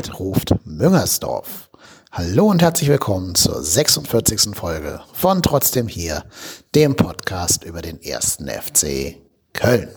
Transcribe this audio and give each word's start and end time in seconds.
steht, 0.00 0.18
ruft 0.18 0.54
Müngersdorf. 0.64 1.68
Hallo 2.10 2.46
und 2.46 2.62
herzlich 2.62 2.88
willkommen 2.88 3.34
zur 3.34 3.62
46. 3.62 4.54
Folge 4.56 5.00
von 5.12 5.42
Trotzdem 5.42 5.88
hier, 5.88 6.24
dem 6.74 6.96
Podcast 6.96 7.64
über 7.64 7.82
den 7.82 8.00
ersten 8.00 8.48
FC 8.48 9.16
Köln. 9.52 9.88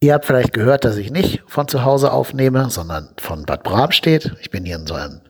Ihr 0.00 0.12
habt 0.12 0.26
vielleicht 0.26 0.52
gehört, 0.52 0.84
dass 0.84 0.98
ich 0.98 1.10
nicht 1.10 1.42
von 1.46 1.68
zu 1.68 1.84
Hause 1.84 2.12
aufnehme, 2.12 2.68
sondern 2.68 3.14
von 3.18 3.46
Bad 3.46 3.62
Bramstedt. 3.62 4.36
Ich 4.42 4.50
bin 4.50 4.66
hier 4.66 4.76
in 4.76 4.86
so 4.86 4.94
einem 4.94 5.22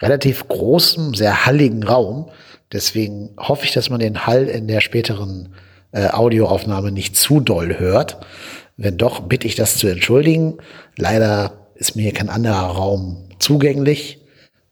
relativ 0.00 0.48
großen, 0.48 1.12
sehr 1.12 1.44
halligen 1.44 1.82
Raum. 1.82 2.30
Deswegen 2.72 3.34
hoffe 3.36 3.66
ich, 3.66 3.72
dass 3.72 3.90
man 3.90 4.00
den 4.00 4.26
Hall 4.26 4.44
in 4.44 4.68
der 4.68 4.80
späteren 4.80 5.54
äh, 5.92 6.08
Audioaufnahme 6.08 6.92
nicht 6.92 7.16
zu 7.16 7.40
doll 7.40 7.78
hört. 7.78 8.24
Wenn 8.78 8.96
doch, 8.96 9.20
bitte 9.20 9.46
ich 9.46 9.54
das 9.54 9.76
zu 9.76 9.86
entschuldigen. 9.86 10.56
Leider 10.96 11.63
ist 11.84 11.96
mir 11.96 12.12
kein 12.12 12.30
anderer 12.30 12.68
Raum 12.68 13.28
zugänglich. 13.38 14.18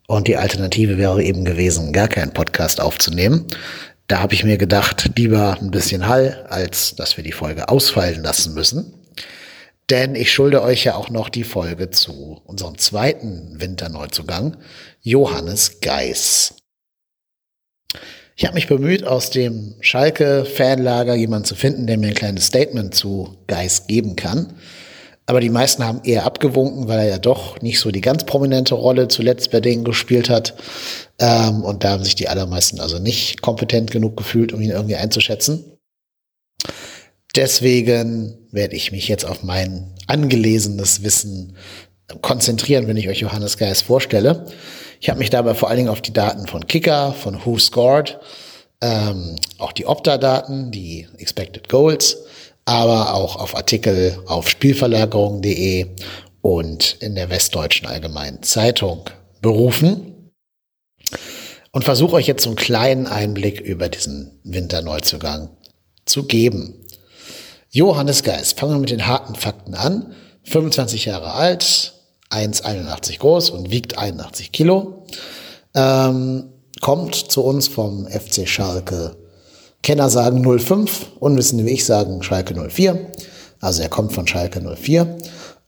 Und 0.07 0.27
die 0.27 0.35
Alternative 0.35 0.97
wäre 0.97 1.23
eben 1.23 1.45
gewesen, 1.45 1.93
gar 1.93 2.07
keinen 2.07 2.33
Podcast 2.33 2.81
aufzunehmen. 2.81 3.45
Da 4.07 4.19
habe 4.19 4.33
ich 4.33 4.43
mir 4.43 4.57
gedacht, 4.57 5.11
lieber 5.15 5.57
ein 5.61 5.69
bisschen 5.69 6.07
Hall, 6.07 6.45
als 6.49 6.95
dass 6.95 7.15
wir 7.15 7.23
die 7.23 7.31
Folge 7.31 7.69
ausfallen 7.69 8.23
lassen 8.23 8.55
müssen. 8.55 8.93
Denn 9.91 10.15
ich 10.15 10.33
schulde 10.33 10.63
euch 10.63 10.85
ja 10.85 10.95
auch 10.95 11.11
noch 11.11 11.29
die 11.29 11.43
Folge 11.43 11.91
zu 11.91 12.41
unserem 12.45 12.79
zweiten 12.79 13.61
Winterneuzugang, 13.61 14.57
Johannes 15.01 15.81
Geis. 15.81 16.55
Ich 18.35 18.45
habe 18.45 18.55
mich 18.55 18.67
bemüht, 18.67 19.03
aus 19.03 19.29
dem 19.29 19.75
Schalke-Fanlager 19.81 21.13
jemanden 21.13 21.45
zu 21.45 21.53
finden, 21.53 21.85
der 21.85 21.99
mir 21.99 22.07
ein 22.07 22.15
kleines 22.15 22.47
Statement 22.47 22.95
zu 22.95 23.37
Geis 23.45 23.85
geben 23.85 24.15
kann. 24.15 24.55
Aber 25.25 25.39
die 25.39 25.49
meisten 25.49 25.85
haben 25.85 26.01
eher 26.03 26.25
abgewunken, 26.25 26.87
weil 26.87 26.99
er 26.99 27.07
ja 27.07 27.17
doch 27.17 27.61
nicht 27.61 27.79
so 27.79 27.91
die 27.91 28.01
ganz 28.01 28.25
prominente 28.25 28.75
Rolle 28.75 29.07
zuletzt 29.07 29.51
bei 29.51 29.61
denen 29.61 29.85
gespielt 29.85 30.29
hat. 30.29 30.55
Ähm, 31.19 31.63
und 31.63 31.83
da 31.83 31.91
haben 31.91 32.03
sich 32.03 32.15
die 32.15 32.27
allermeisten 32.27 32.81
also 32.81 32.99
nicht 32.99 33.41
kompetent 33.41 33.91
genug 33.91 34.17
gefühlt, 34.17 34.51
um 34.51 34.61
ihn 34.61 34.71
irgendwie 34.71 34.95
einzuschätzen. 34.95 35.63
Deswegen 37.35 38.47
werde 38.51 38.75
ich 38.75 38.91
mich 38.91 39.07
jetzt 39.07 39.25
auf 39.25 39.43
mein 39.43 39.95
angelesenes 40.07 41.03
Wissen 41.03 41.55
konzentrieren, 42.21 42.87
wenn 42.87 42.97
ich 42.97 43.07
euch 43.07 43.19
Johannes 43.19 43.57
Geis 43.57 43.81
vorstelle. 43.81 44.45
Ich 44.99 45.09
habe 45.09 45.19
mich 45.19 45.29
dabei 45.29 45.55
vor 45.55 45.69
allen 45.69 45.77
Dingen 45.77 45.89
auf 45.89 46.01
die 46.01 46.13
Daten 46.13 46.47
von 46.47 46.67
Kicker, 46.67 47.13
von 47.13 47.45
Who 47.45 47.57
Scored, 47.57 48.19
ähm, 48.81 49.35
auch 49.57 49.71
die 49.71 49.85
Opta-Daten, 49.85 50.71
die 50.71 51.07
Expected 51.17 51.69
Goals, 51.69 52.17
aber 52.65 53.13
auch 53.13 53.35
auf 53.35 53.55
Artikel 53.55 54.19
auf 54.25 54.49
Spielverlagerung.de 54.49 55.87
und 56.41 56.97
in 56.99 57.15
der 57.15 57.29
Westdeutschen 57.29 57.87
Allgemeinen 57.87 58.43
Zeitung 58.43 59.09
berufen 59.41 60.31
und 61.71 61.83
versuche 61.83 62.15
euch 62.15 62.27
jetzt 62.27 62.43
so 62.43 62.49
einen 62.49 62.55
kleinen 62.55 63.07
Einblick 63.07 63.59
über 63.59 63.89
diesen 63.89 64.39
Winterneuzugang 64.43 65.49
zu 66.05 66.23
geben. 66.23 66.85
Johannes 67.69 68.23
Geist, 68.23 68.59
fangen 68.59 68.73
wir 68.73 68.79
mit 68.79 68.91
den 68.91 69.07
harten 69.07 69.35
Fakten 69.35 69.73
an. 69.73 70.13
25 70.43 71.05
Jahre 71.05 71.33
alt, 71.33 71.93
1,81 72.29 73.19
groß 73.19 73.49
und 73.49 73.71
wiegt 73.71 73.97
81 73.97 74.51
Kilo. 74.51 75.05
Ähm, 75.73 76.49
kommt 76.81 77.15
zu 77.15 77.43
uns 77.43 77.67
vom 77.67 78.07
FC 78.07 78.47
Schalke 78.47 79.15
Kenner 79.83 80.09
sagen 80.09 80.43
05, 80.59 81.11
Unwissende 81.19 81.65
wie 81.65 81.71
ich 81.71 81.85
sagen 81.85 82.23
Schalke 82.23 82.55
04. 82.55 83.11
Also 83.59 83.83
er 83.83 83.89
kommt 83.89 84.13
von 84.13 84.25
Schalke 84.25 84.61
04 84.61 85.17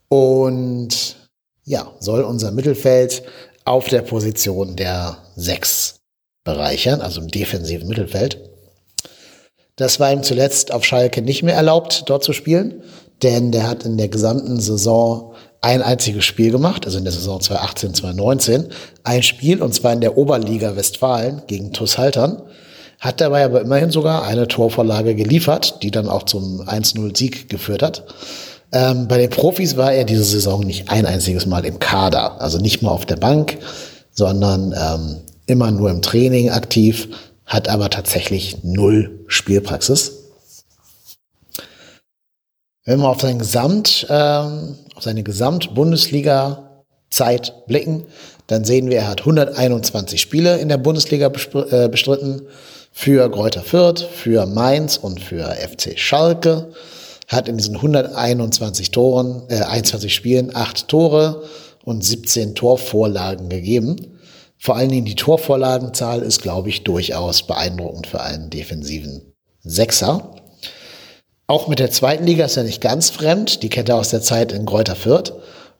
und 0.07 1.17
ja, 1.65 1.91
soll 1.99 2.21
unser 2.21 2.51
Mittelfeld 2.51 3.23
auf 3.65 3.89
der 3.89 4.01
Position 4.01 4.75
der 4.75 5.17
6 5.35 5.99
bereichern, 6.45 7.01
also 7.01 7.21
im 7.21 7.27
defensiven 7.27 7.87
Mittelfeld. 7.87 8.39
Das 9.75 9.99
war 9.99 10.13
ihm 10.13 10.23
zuletzt 10.23 10.71
auf 10.71 10.85
Schalke 10.85 11.21
nicht 11.21 11.43
mehr 11.43 11.55
erlaubt, 11.55 12.03
dort 12.05 12.23
zu 12.23 12.31
spielen, 12.31 12.83
denn 13.21 13.51
der 13.51 13.67
hat 13.67 13.83
in 13.83 13.97
der 13.97 14.07
gesamten 14.07 14.61
Saison 14.61 15.33
ein 15.59 15.81
einziges 15.81 16.23
Spiel 16.23 16.51
gemacht, 16.51 16.85
also 16.85 16.99
in 16.99 17.03
der 17.03 17.11
Saison 17.11 17.41
2018, 17.41 17.95
2019, 17.95 18.69
ein 19.03 19.23
Spiel 19.23 19.61
und 19.61 19.73
zwar 19.73 19.91
in 19.91 20.01
der 20.01 20.17
Oberliga 20.17 20.75
Westfalen 20.77 21.41
gegen 21.47 21.73
TuS 21.73 21.97
Haltern 21.97 22.43
hat 22.99 23.21
dabei 23.21 23.45
aber 23.45 23.61
immerhin 23.61 23.91
sogar 23.91 24.23
eine 24.23 24.47
Torvorlage 24.47 25.13
geliefert, 25.15 25.83
die 25.83 25.91
dann 25.91 26.09
auch 26.09 26.23
zum 26.23 26.61
1-0-Sieg 26.61 27.49
geführt 27.49 27.83
hat. 27.83 28.05
Ähm, 28.71 29.07
bei 29.07 29.17
den 29.17 29.29
Profis 29.29 29.77
war 29.77 29.93
er 29.93 30.05
diese 30.05 30.23
Saison 30.23 30.61
nicht 30.61 30.89
ein 30.89 31.05
einziges 31.05 31.45
Mal 31.45 31.65
im 31.65 31.77
Kader, 31.79 32.41
also 32.41 32.57
nicht 32.57 32.81
mal 32.81 32.89
auf 32.91 33.05
der 33.05 33.17
Bank, 33.17 33.57
sondern 34.11 34.73
ähm, 34.73 35.17
immer 35.45 35.71
nur 35.71 35.91
im 35.91 36.01
Training 36.01 36.49
aktiv, 36.49 37.09
hat 37.45 37.69
aber 37.69 37.89
tatsächlich 37.89 38.63
null 38.63 39.23
Spielpraxis. 39.27 40.23
Wenn 42.85 42.99
wir 42.99 43.09
auf 43.09 43.21
sein 43.21 43.39
Gesamt, 43.39 44.05
ähm, 44.09 44.75
auf 44.95 45.03
seine 45.03 45.23
Gesamt-Bundesliga-Zeit 45.23 47.65
blicken, 47.67 48.05
dann 48.47 48.63
sehen 48.63 48.89
wir, 48.89 48.97
er 48.97 49.07
hat 49.07 49.21
121 49.21 50.19
Spiele 50.21 50.57
in 50.57 50.69
der 50.69 50.77
Bundesliga 50.77 51.31
äh, 51.71 51.89
bestritten, 51.89 52.43
für 52.97 53.29
Greuther 53.29 53.61
Fürth, 53.61 54.01
für 54.01 54.45
Mainz 54.45 54.95
und 54.95 55.19
für 55.19 55.43
FC 55.43 55.99
Schalke. 55.99 56.69
Hat 57.27 57.49
in 57.49 57.57
diesen 57.57 57.75
121 57.75 58.89
Toren, 58.91 59.43
äh, 59.49 59.61
21 59.63 60.15
Spielen 60.15 60.55
acht 60.55 60.87
Tore 60.87 61.43
und 61.83 62.05
17 62.05 62.55
Torvorlagen 62.55 63.49
gegeben. 63.49 64.17
Vor 64.57 64.77
allen 64.77 64.89
Dingen 64.89 65.05
die 65.05 65.15
Torvorlagenzahl 65.15 66.21
ist, 66.21 66.41
glaube 66.41 66.69
ich, 66.69 66.85
durchaus 66.85 67.45
beeindruckend 67.45 68.07
für 68.07 68.21
einen 68.21 68.49
defensiven 68.49 69.33
Sechser. 69.61 70.33
Auch 71.47 71.67
mit 71.67 71.79
der 71.79 71.91
zweiten 71.91 72.25
Liga 72.25 72.45
ist 72.45 72.55
er 72.55 72.63
nicht 72.63 72.81
ganz 72.81 73.09
fremd. 73.09 73.61
Die 73.61 73.69
kennt 73.69 73.89
er 73.89 73.97
aus 73.97 74.09
der 74.09 74.21
Zeit 74.21 74.53
in 74.53 74.65
Greuther 74.65 74.95
Fürth 74.95 75.33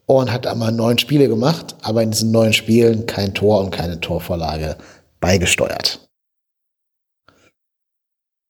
und 0.06 0.34
hat 0.34 0.46
einmal 0.48 0.74
neun 0.74 0.98
Spiele 0.98 1.30
gemacht, 1.30 1.76
aber 1.82 2.04
in 2.04 2.12
diesen 2.12 2.32
neun 2.32 2.52
Spielen 2.52 3.06
kein 3.06 3.34
Tor 3.34 3.62
und 3.62 3.72
keine 3.72 4.02
Torvorlage 4.02 4.76
beigesteuert. 5.22 6.05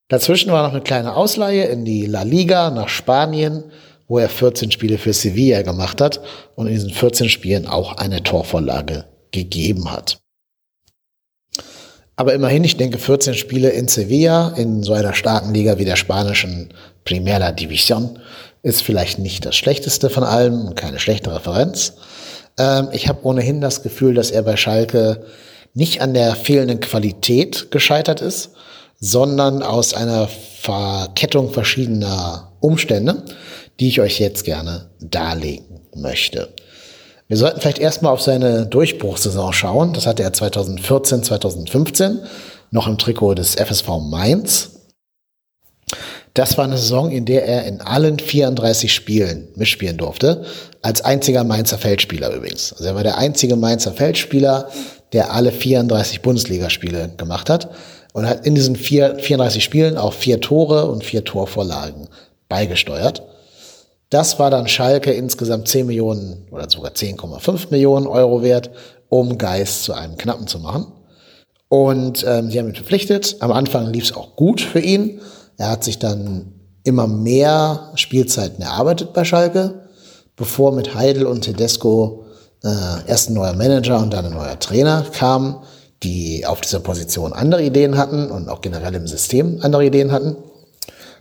Dazwischen 0.08 0.52
war 0.52 0.64
noch 0.64 0.74
eine 0.74 0.84
kleine 0.84 1.16
Ausleihe 1.16 1.66
in 1.66 1.84
die 1.84 2.06
La 2.06 2.22
Liga 2.22 2.70
nach 2.70 2.90
Spanien, 2.90 3.64
wo 4.08 4.20
er 4.20 4.30
14 4.30 4.70
Spiele 4.70 5.00
für 5.00 5.14
Sevilla 5.14 5.64
gemacht 5.64 6.00
hat 6.00 6.22
und 6.56 6.68
in 6.68 6.74
diesen 6.74 6.92
14 6.92 7.28
Spielen 7.30 7.66
auch 7.68 7.98
eine 7.98 8.22
Torvorlage 8.22 9.06
gegeben 9.32 9.92
hat. 9.92 10.20
Aber 12.18 12.34
immerhin, 12.34 12.64
ich 12.64 12.78
denke, 12.78 12.98
14 12.98 13.34
Spiele 13.34 13.70
in 13.70 13.88
Sevilla, 13.88 14.50
in 14.56 14.84
so 14.84 14.94
einer 14.94 15.14
starken 15.14 15.54
Liga 15.54 15.80
wie 15.80 15.86
der 15.86 15.96
spanischen 15.96 16.70
Primera 17.04 17.50
División, 17.50 18.20
ist 18.62 18.84
vielleicht 18.84 19.20
nicht 19.20 19.46
das 19.46 19.56
schlechteste 19.56 20.10
von 20.10 20.24
allem 20.24 20.68
und 20.68 20.76
keine 20.76 21.00
schlechte 21.00 21.34
Referenz. 21.34 21.94
Ähm, 22.58 22.90
ich 22.94 23.10
habe 23.10 23.26
ohnehin 23.26 23.60
das 23.60 23.84
Gefühl, 23.84 24.14
dass 24.14 24.32
er 24.32 24.44
bei 24.44 24.56
Schalke 24.56 25.26
nicht 25.74 26.02
an 26.02 26.14
der 26.14 26.36
fehlenden 26.36 26.80
Qualität 26.80 27.70
gescheitert 27.70 28.22
ist, 28.22 28.52
sondern 29.00 29.62
aus 29.62 29.94
einer 29.94 30.28
Verkettung 30.28 31.52
verschiedener 31.52 32.52
Umstände, 32.60 33.24
die 33.80 33.88
ich 33.88 34.02
euch 34.02 34.20
jetzt 34.20 34.46
gerne 34.46 34.90
darlegen 35.00 35.82
möchte. 35.96 36.50
Wir 37.28 37.38
sollten 37.38 37.60
vielleicht 37.60 37.80
erstmal 37.80 38.14
auf 38.14 38.22
seine 38.22 38.68
Durchbruchssaison 38.68 39.52
schauen. 39.52 39.94
Das 39.94 40.06
hatte 40.06 40.24
er 40.24 40.34
2014, 40.34 41.24
2015 41.24 42.20
noch 42.72 42.88
im 42.88 42.98
Trikot 42.98 43.36
des 43.36 43.56
FSV 43.56 43.88
Mainz. 44.02 44.72
Das 46.34 46.58
war 46.58 46.66
eine 46.66 46.78
Saison, 46.78 47.12
in 47.12 47.26
der 47.26 47.46
er 47.46 47.66
in 47.66 47.82
allen 47.82 48.20
34 48.20 48.94
Spielen 48.94 49.48
mitspielen 49.56 49.98
durfte, 49.98 50.44
als 50.82 51.02
einziger 51.02 51.44
Mainzer 51.44 51.78
Feldspieler 51.78 52.32
übrigens. 52.34 52.74
Also 52.74 52.86
er 52.86 52.96
war 52.96 53.04
der 53.04 53.18
einzige 53.18 53.56
Mainzer 53.56 53.94
Feldspieler, 53.94 54.70
der 55.14 55.34
alle 55.34 55.52
34 55.52 56.22
Bundesligaspiele 56.22 57.14
gemacht 57.18 57.50
hat 57.50 57.70
und 58.16 58.30
hat 58.30 58.46
in 58.46 58.56
diesen 58.56 58.78
vier, 58.78 59.18
34 59.20 59.62
Spielen 59.62 59.98
auch 59.98 60.14
vier 60.14 60.40
Tore 60.40 60.86
und 60.86 61.04
vier 61.04 61.26
Torvorlagen 61.26 62.08
beigesteuert. 62.48 63.24
Das 64.10 64.40
war 64.40 64.50
dann 64.50 64.70
Schalke 64.70 65.12
insgesamt 65.12 65.68
10 65.68 65.86
Millionen 65.86 66.48
oder 66.50 66.70
sogar 66.70 66.92
10,5 66.92 67.72
Millionen 67.72 68.08
Euro 68.08 68.42
wert, 68.42 68.70
um 69.10 69.38
Geist 69.38 69.84
zu 69.84 69.92
einem 69.92 70.16
Knappen 70.16 70.48
zu 70.48 70.60
machen. 70.60 70.94
Und 71.68 72.26
ähm, 72.26 72.50
sie 72.50 72.58
haben 72.58 72.70
ihn 72.70 72.76
verpflichtet. 72.76 73.36
Am 73.42 73.52
Anfang 73.52 73.92
lief 73.92 74.06
es 74.06 74.16
auch 74.16 74.38
gut 74.38 74.62
für 74.62 74.80
ihn. 74.80 75.20
Er 75.58 75.72
hat 75.72 75.84
sich 75.84 76.00
dann 76.00 76.54
immer 76.86 77.08
mehr 77.08 77.92
Spielzeiten 77.96 78.64
erarbeitet 78.64 79.12
bei 79.12 79.26
Schalke, 79.26 79.90
bevor 80.38 80.72
mit 80.72 80.96
Heidel 80.96 81.26
und 81.26 81.42
Tedesco 81.42 82.24
äh, 82.64 82.70
erst 83.08 83.30
ein 83.30 83.34
neuer 83.34 83.54
Manager 83.54 84.00
und 84.00 84.14
dann 84.14 84.28
ein 84.28 84.34
neuer 84.34 84.58
Trainer 84.58 85.06
kam 85.12 85.64
die 86.06 86.46
auf 86.46 86.62
dieser 86.62 86.80
Position 86.80 87.34
andere 87.34 87.64
Ideen 87.64 87.98
hatten 87.98 88.30
und 88.30 88.48
auch 88.48 88.62
generell 88.62 88.94
im 88.94 89.08
System 89.08 89.60
andere 89.62 89.86
Ideen 89.86 90.12
hatten. 90.12 90.38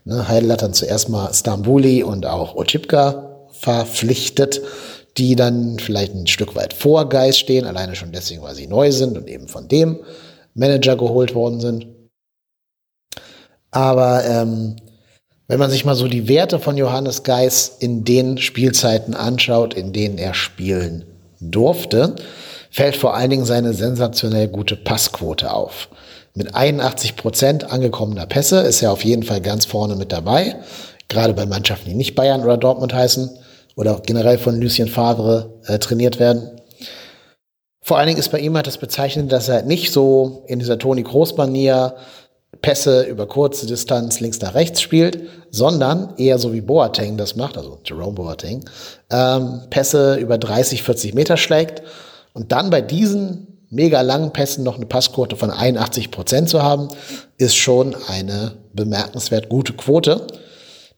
Ne, 0.05 0.29
Heidel 0.29 0.53
hat 0.53 0.61
dann 0.61 0.75
zuerst 0.75 1.09
mal 1.09 1.33
Stambuli 1.33 2.03
und 2.03 2.27
auch 2.27 2.55
Ochipka 2.55 3.47
verpflichtet, 3.51 4.61
die 5.17 5.37
dann 5.37 5.79
vielleicht 5.79 6.15
ein 6.15 6.27
Stück 6.27 6.55
weit 6.55 6.75
vor 6.75 7.09
Geist 7.09 7.39
stehen, 7.39 7.65
alleine 7.65 7.97
schon 7.97 8.13
deswegen, 8.13 8.43
weil 8.43 8.55
sie 8.55 8.67
neu 8.67 8.93
sind 8.93 9.17
und 9.17 9.27
eben 9.27 9.49
von 9.49 9.69
dem 9.69 10.01
Manager 10.53 10.97
geholt 10.97 11.35
worden 11.35 11.61
sind. 11.61 11.87
Aber 13.71 14.23
ähm, 14.25 14.77
wenn 15.49 15.59
man 15.59 15.71
sich 15.71 15.87
mal 15.87 15.95
so 15.95 16.09
die 16.09 16.29
Werte 16.29 16.59
von 16.59 16.77
Johannes 16.77 17.23
Geis 17.23 17.77
in 17.79 18.05
den 18.05 18.37
Spielzeiten 18.37 19.15
anschaut, 19.15 19.73
in 19.73 19.95
denen 19.95 20.19
er 20.19 20.35
spielen 20.35 21.07
durfte, 21.41 22.17
fällt 22.75 22.97
vor 22.97 23.15
allen 23.15 23.31
Dingen 23.31 23.45
seine 23.45 23.73
sensationell 23.73 24.49
gute 24.49 24.75
Passquote 24.75 25.55
auf. 25.55 25.89
Mit 26.35 26.57
81 26.57 27.15
Prozent 27.15 27.71
angekommener 27.71 28.27
Pässe 28.27 28.63
ist 28.63 28.83
er 28.83 28.91
auf 28.91 29.05
jeden 29.05 29.23
Fall 29.23 29.41
ganz 29.41 29.65
vorne 29.65 29.95
mit 29.95 30.11
dabei. 30.11 30.57
Gerade 31.09 31.35
bei 31.35 31.47
Mannschaften, 31.47 31.89
die 31.89 31.95
nicht 31.95 32.17
Bayern 32.17 32.43
oder 32.43 32.57
Dortmund 32.57 32.93
heißen 32.93 33.31
oder 33.77 34.03
generell 34.05 34.39
von 34.39 34.61
Lucien 34.61 34.89
Favre 34.89 35.53
äh, 35.67 35.79
trainiert 35.79 36.19
werden. 36.19 36.51
Vor 37.81 37.99
allen 37.99 38.09
Dingen 38.09 38.19
ist 38.19 38.33
bei 38.33 38.41
ihm 38.41 38.57
halt 38.57 38.67
das 38.67 38.79
Bezeichnende, 38.79 39.31
dass 39.33 39.49
er 39.49 39.63
nicht 39.63 39.93
so 39.93 40.43
in 40.49 40.59
dieser 40.59 40.79
Toni 40.79 41.05
Groß-Manier 41.05 41.95
Pässe 42.61 43.03
über 43.03 43.29
kurze 43.29 43.67
Distanz 43.67 44.19
links 44.19 44.41
nach 44.41 44.55
rechts 44.55 44.81
spielt, 44.81 45.21
sondern 45.51 46.15
eher 46.17 46.39
so 46.39 46.53
wie 46.53 46.61
Boateng 46.61 47.19
das 47.19 47.37
macht, 47.37 47.57
also 47.57 47.79
Jerome 47.85 48.15
Boateng, 48.15 48.65
ähm, 49.11 49.61
Pässe 49.71 50.17
über 50.17 50.39
30, 50.39 50.83
40 50.83 51.15
Meter 51.15 51.37
schlägt 51.37 51.83
und 52.35 52.53
dann 52.53 52.69
bei 52.69 52.83
diesen 52.83 53.47
mega 53.71 54.03
langen 54.03 54.33
Pässen 54.33 54.63
noch 54.63 54.77
eine 54.77 54.87
Passquote 54.87 55.37
von 55.37 55.51
81 55.51 56.11
Prozent 56.11 56.49
zu 56.49 56.63
haben, 56.63 56.89
ist 57.39 57.57
schon 57.57 57.97
eine 58.09 58.53
bemerkenswert 58.73 59.49
gute 59.49 59.73
Quote. 59.73 60.27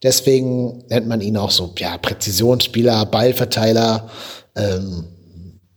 Deswegen 0.02 0.84
nennt 0.88 1.06
man 1.06 1.20
ihn 1.20 1.36
auch 1.36 1.50
so, 1.50 1.72
ja, 1.78 1.96
Präzisionsspieler, 1.96 3.06
Ballverteiler, 3.06 4.10
ähm, 4.56 5.04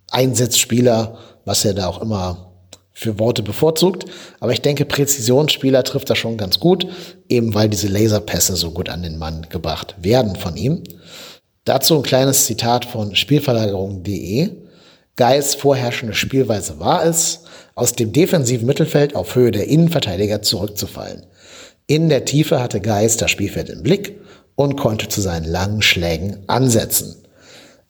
Einsatzspieler, 0.09 1.17
was 1.45 1.63
er 1.63 1.73
da 1.73 1.87
auch 1.87 2.01
immer 2.01 2.51
für 2.91 3.17
Worte 3.17 3.43
bevorzugt. 3.43 4.05
Aber 4.39 4.51
ich 4.51 4.61
denke, 4.61 4.83
Präzisionsspieler 4.83 5.83
trifft 5.83 6.09
das 6.09 6.17
schon 6.17 6.37
ganz 6.37 6.59
gut, 6.59 6.85
eben 7.29 7.53
weil 7.53 7.69
diese 7.69 7.87
Laserpässe 7.87 8.55
so 8.55 8.71
gut 8.71 8.89
an 8.89 9.03
den 9.03 9.17
Mann 9.17 9.47
gebracht 9.49 9.95
werden 10.01 10.35
von 10.35 10.57
ihm. 10.57 10.83
Dazu 11.63 11.95
ein 11.95 12.03
kleines 12.03 12.45
Zitat 12.45 12.85
von 12.85 13.15
Spielverlagerung.de. 13.15 14.68
Geis 15.19 15.53
vorherrschende 15.53 16.13
Spielweise 16.13 16.79
war 16.79 17.05
es, 17.05 17.41
aus 17.75 17.91
dem 17.91 18.13
defensiven 18.13 18.65
Mittelfeld 18.65 19.17
auf 19.17 19.35
Höhe 19.35 19.51
der 19.51 19.67
Innenverteidiger 19.67 20.41
zurückzufallen. 20.41 21.25
In 21.87 22.07
der 22.07 22.23
Tiefe 22.23 22.61
hatte 22.61 22.79
Geis 22.79 23.17
das 23.17 23.29
Spielfeld 23.29 23.67
im 23.67 23.83
Blick 23.83 24.21
und 24.55 24.77
konnte 24.77 25.09
zu 25.09 25.19
seinen 25.19 25.43
langen 25.43 25.81
Schlägen 25.81 26.37
ansetzen. 26.47 27.17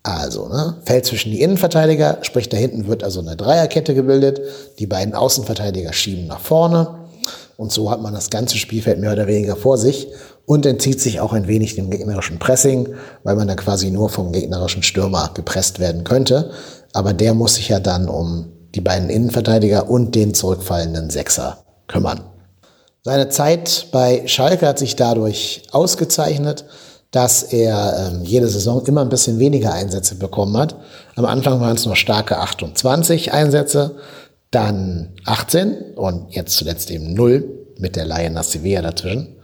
Also, 0.01 0.49
ne, 0.49 0.77
fällt 0.85 1.05
zwischen 1.05 1.29
die 1.29 1.41
Innenverteidiger, 1.41 2.17
sprich 2.23 2.49
da 2.49 2.57
hinten 2.57 2.87
wird 2.87 3.03
also 3.03 3.19
eine 3.19 3.35
Dreierkette 3.35 3.93
gebildet, 3.93 4.41
die 4.79 4.87
beiden 4.87 5.13
Außenverteidiger 5.13 5.93
schieben 5.93 6.25
nach 6.25 6.39
vorne 6.39 6.99
und 7.59 7.73
so 7.73 7.91
hat 7.91 8.01
man 8.01 8.13
das 8.13 8.29
ganze 8.29 8.55
Spielfeld 8.55 8.99
mehr 8.99 9.11
oder 9.11 9.27
weniger 9.27 9.57
vor 9.57 9.77
sich 9.77 10.07
und 10.45 10.65
entzieht 10.65 11.01
sich 11.01 11.19
auch 11.19 11.33
ein 11.33 11.49
wenig 11.49 11.75
dem 11.75 11.89
gegnerischen 11.89 12.39
Pressing, 12.39 12.87
weil 13.25 13.35
man 13.35 13.49
dann 13.49 13.57
quasi 13.57 13.91
nur 13.91 14.09
vom 14.09 14.31
gegnerischen 14.31 14.81
Stürmer 14.81 15.31
gepresst 15.33 15.77
werden 15.77 16.05
könnte. 16.05 16.51
Aber 16.93 17.13
der 17.13 17.33
muss 17.33 17.55
sich 17.55 17.69
ja 17.69 17.79
dann 17.79 18.09
um 18.09 18.51
die 18.75 18.81
beiden 18.81 19.09
Innenverteidiger 19.09 19.89
und 19.89 20.15
den 20.15 20.33
zurückfallenden 20.33 21.09
Sechser 21.09 21.63
kümmern. 21.87 22.21
Seine 23.03 23.29
Zeit 23.29 23.87
bei 23.91 24.27
Schalke 24.27 24.67
hat 24.67 24.79
sich 24.79 24.95
dadurch 24.95 25.63
ausgezeichnet 25.71 26.65
dass 27.11 27.41
er 27.41 28.11
ähm, 28.11 28.23
jede 28.23 28.47
Saison 28.47 28.85
immer 28.85 29.01
ein 29.01 29.09
bisschen 29.09 29.39
weniger 29.39 29.73
Einsätze 29.73 30.15
bekommen 30.15 30.55
hat. 30.57 30.75
Am 31.15 31.25
Anfang 31.25 31.59
waren 31.59 31.75
es 31.75 31.85
noch 31.85 31.95
starke 31.95 32.37
28 32.37 33.33
Einsätze, 33.33 33.95
dann 34.51 35.13
18 35.25 35.95
und 35.95 36.33
jetzt 36.33 36.55
zuletzt 36.55 36.91
eben 36.91 37.13
0 37.13 37.67
mit 37.77 37.95
der 37.95 38.05
Laie 38.05 38.29
nach 38.29 38.43
Sevilla 38.43 38.81
dazwischen. 38.81 39.35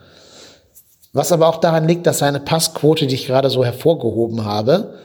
Was 1.14 1.32
aber 1.32 1.48
auch 1.48 1.58
daran 1.58 1.88
liegt, 1.88 2.06
dass 2.06 2.20
seine 2.20 2.40
Passquote, 2.40 3.08
die 3.08 3.16
ich 3.16 3.28
gerade 3.28 3.50
so 3.50 3.64
hervorgehoben 3.64 4.46
habe, 4.46 4.96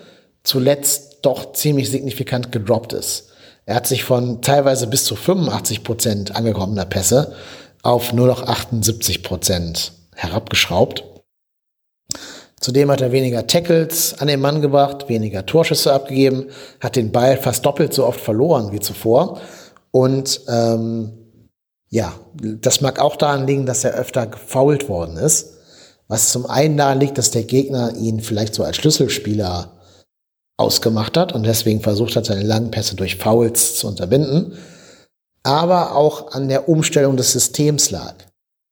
zuletzt 0.42 1.09
doch 1.22 1.52
ziemlich 1.52 1.90
signifikant 1.90 2.52
gedroppt 2.52 2.92
ist. 2.92 3.28
Er 3.66 3.76
hat 3.76 3.86
sich 3.86 4.04
von 4.04 4.42
teilweise 4.42 4.86
bis 4.86 5.04
zu 5.04 5.14
85 5.14 5.84
Prozent 5.84 6.36
angekommener 6.36 6.86
Pässe 6.86 7.34
auf 7.82 8.12
nur 8.12 8.26
noch 8.26 8.42
78 8.42 9.22
Prozent 9.22 9.92
herabgeschraubt. 10.14 11.04
Zudem 12.60 12.90
hat 12.90 13.00
er 13.00 13.12
weniger 13.12 13.46
Tackles 13.46 14.14
an 14.18 14.28
den 14.28 14.40
Mann 14.40 14.60
gebracht, 14.60 15.08
weniger 15.08 15.46
Torschüsse 15.46 15.94
abgegeben, 15.94 16.48
hat 16.80 16.96
den 16.96 17.10
Ball 17.10 17.38
fast 17.38 17.64
doppelt 17.64 17.94
so 17.94 18.04
oft 18.04 18.20
verloren 18.20 18.72
wie 18.72 18.80
zuvor. 18.80 19.40
Und 19.92 20.42
ähm, 20.46 21.12
ja, 21.88 22.12
das 22.34 22.82
mag 22.82 23.00
auch 23.00 23.16
daran 23.16 23.46
liegen, 23.46 23.66
dass 23.66 23.84
er 23.84 23.94
öfter 23.94 24.26
gefoult 24.26 24.88
worden 24.88 25.16
ist. 25.16 25.54
Was 26.06 26.32
zum 26.32 26.46
einen 26.46 26.76
daran 26.76 27.00
liegt, 27.00 27.18
dass 27.18 27.30
der 27.30 27.44
Gegner 27.44 27.94
ihn 27.96 28.20
vielleicht 28.20 28.54
so 28.54 28.62
als 28.62 28.76
Schlüsselspieler 28.76 29.79
ausgemacht 30.60 31.16
hat 31.16 31.32
und 31.32 31.44
deswegen 31.44 31.80
versucht 31.80 32.16
hat, 32.16 32.26
seine 32.26 32.42
langen 32.42 32.70
Pässe 32.70 32.96
durch 32.96 33.16
Fouls 33.16 33.76
zu 33.76 33.88
unterbinden. 33.88 34.52
Aber 35.42 35.96
auch 35.96 36.32
an 36.32 36.48
der 36.48 36.68
Umstellung 36.68 37.16
des 37.16 37.32
Systems 37.32 37.90
lag 37.90 38.14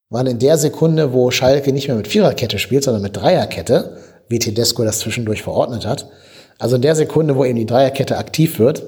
waren 0.09 0.27
in 0.27 0.39
der 0.39 0.57
Sekunde, 0.57 1.13
wo 1.13 1.29
Schalke 1.31 1.71
nicht 1.71 1.87
mehr 1.87 1.97
mit 1.97 2.07
Viererkette 2.07 2.57
spielt, 2.57 2.83
sondern 2.83 3.03
mit 3.03 3.15
Dreierkette, 3.15 3.97
wie 4.27 4.39
Tedesco 4.39 4.83
das 4.83 4.99
zwischendurch 4.99 5.43
verordnet 5.43 5.85
hat. 5.85 6.09
Also 6.57 6.75
in 6.75 6.81
der 6.81 6.95
Sekunde, 6.95 7.35
wo 7.35 7.45
eben 7.45 7.57
die 7.57 7.65
Dreierkette 7.65 8.17
aktiv 8.17 8.59
wird, 8.59 8.83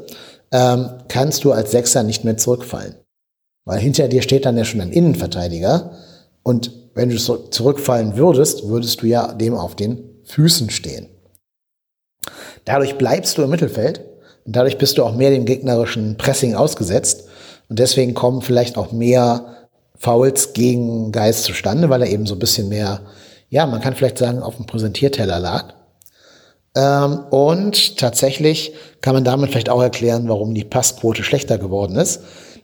ähm, 0.52 0.90
kannst 1.08 1.44
du 1.44 1.52
als 1.52 1.72
Sechser 1.72 2.04
nicht 2.04 2.24
mehr 2.24 2.38
zurückfallen. 2.38 2.96
Weil 3.66 3.80
hinter 3.80 4.08
dir 4.08 4.22
steht 4.22 4.46
dann 4.46 4.58
ja 4.58 4.66
schon 4.66 4.82
ein 4.82 4.92
Innenverteidiger. 4.92 5.92
Und 6.44 6.72
wenn 6.96 7.10
du 7.10 7.18
zurückfallen 7.18 8.18
würdest, 8.18 8.68
würdest 8.68 9.02
du 9.02 9.08
ja 9.08 9.34
dem 9.34 9.56
auf 9.56 9.76
den 9.76 10.22
Füßen 10.26 10.70
stehen. 10.70 11.08
Dadurch 12.66 12.98
bleibst 12.98 13.38
du 13.38 13.44
im 13.44 13.50
Mittelfeld 13.50 14.02
und 14.46 14.56
dadurch 14.56 14.78
bist 14.78 14.98
du 14.98 15.04
auch 15.04 15.16
mehr 15.16 15.32
dem 15.32 15.46
gegnerischen 15.46 16.18
Pressing 16.18 16.56
ausgesetzt. 16.56 17.28
Und 17.70 17.80
deswegen 17.80 18.14
kommen 18.14 18.42
vielleicht 18.42 18.78
auch 18.78 18.92
mehr 18.92 19.68
Fouls 19.98 20.54
gegen 20.54 21.12
Geist 21.12 21.44
zustande, 21.44 21.90
weil 21.90 22.02
er 22.02 22.10
eben 22.10 22.26
so 22.26 22.36
ein 22.36 22.40
bisschen 22.40 22.70
mehr, 22.70 23.02
ja, 23.50 23.66
man 23.66 23.82
kann 23.82 23.96
vielleicht 23.96 24.18
sagen, 24.18 24.42
auf 24.42 24.56
dem 24.56 24.66
Präsentierteller 24.66 25.40
lag. 25.40 25.74
Ähm, 26.76 27.20
und 27.30 27.98
tatsächlich 27.98 28.74
kann 29.02 29.14
man 29.14 29.24
damit 29.24 29.52
vielleicht 29.52 29.70
auch 29.70 29.82
erklären, 29.82 30.28
warum 30.28 30.54
die 30.54 30.64
Passquote 30.64 31.24
schlechter 31.24 31.58
geworden 31.58 31.96
ist. 31.96 32.22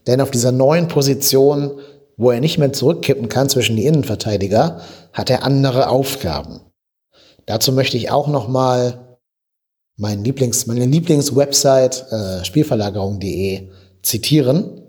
Denn 0.08 0.22
auf 0.22 0.32
dieser 0.32 0.52
neuen 0.52 0.88
Position, 0.88 1.80
wo 2.16 2.32
er 2.32 2.40
nicht 2.40 2.58
mehr 2.58 2.74
zurückkippen 2.74 3.30
kann 3.30 3.50
zwischen 3.50 3.76
die 3.76 3.86
Innenverteidiger, 3.86 4.82
hat 5.14 5.30
er 5.30 5.44
andere 5.44 5.90
Aufgaben. 5.90 6.62
Dazu 7.46 7.72
möchte 7.72 7.98
ich 7.98 8.10
auch 8.12 8.28
noch 8.28 8.48
mal 8.48 9.07
mein 9.98 10.24
Lieblings, 10.24 10.68
meine 10.68 10.86
Lieblingswebsite 10.86 12.06
äh, 12.12 12.46
Spielverlagerung.de 12.46 13.70
zitieren. 14.04 14.82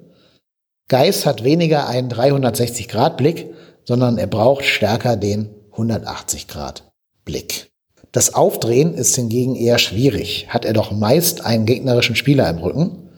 Geist 0.89 1.27
hat 1.27 1.45
weniger 1.45 1.89
einen 1.89 2.11
360-Grad-Blick, 2.11 3.51
sondern 3.85 4.19
er 4.19 4.27
braucht 4.27 4.65
stärker 4.65 5.17
den 5.17 5.51
180-Grad-Blick. 5.75 7.71
Das 8.13 8.35
Aufdrehen 8.35 8.95
ist 8.95 9.15
hingegen 9.17 9.55
eher 9.55 9.79
schwierig, 9.79 10.47
hat 10.49 10.65
er 10.65 10.73
doch 10.73 10.93
meist 10.93 11.45
einen 11.45 11.67
gegnerischen 11.67 12.17
Spieler 12.17 12.49
im 12.49 12.59
Rücken. 12.59 13.11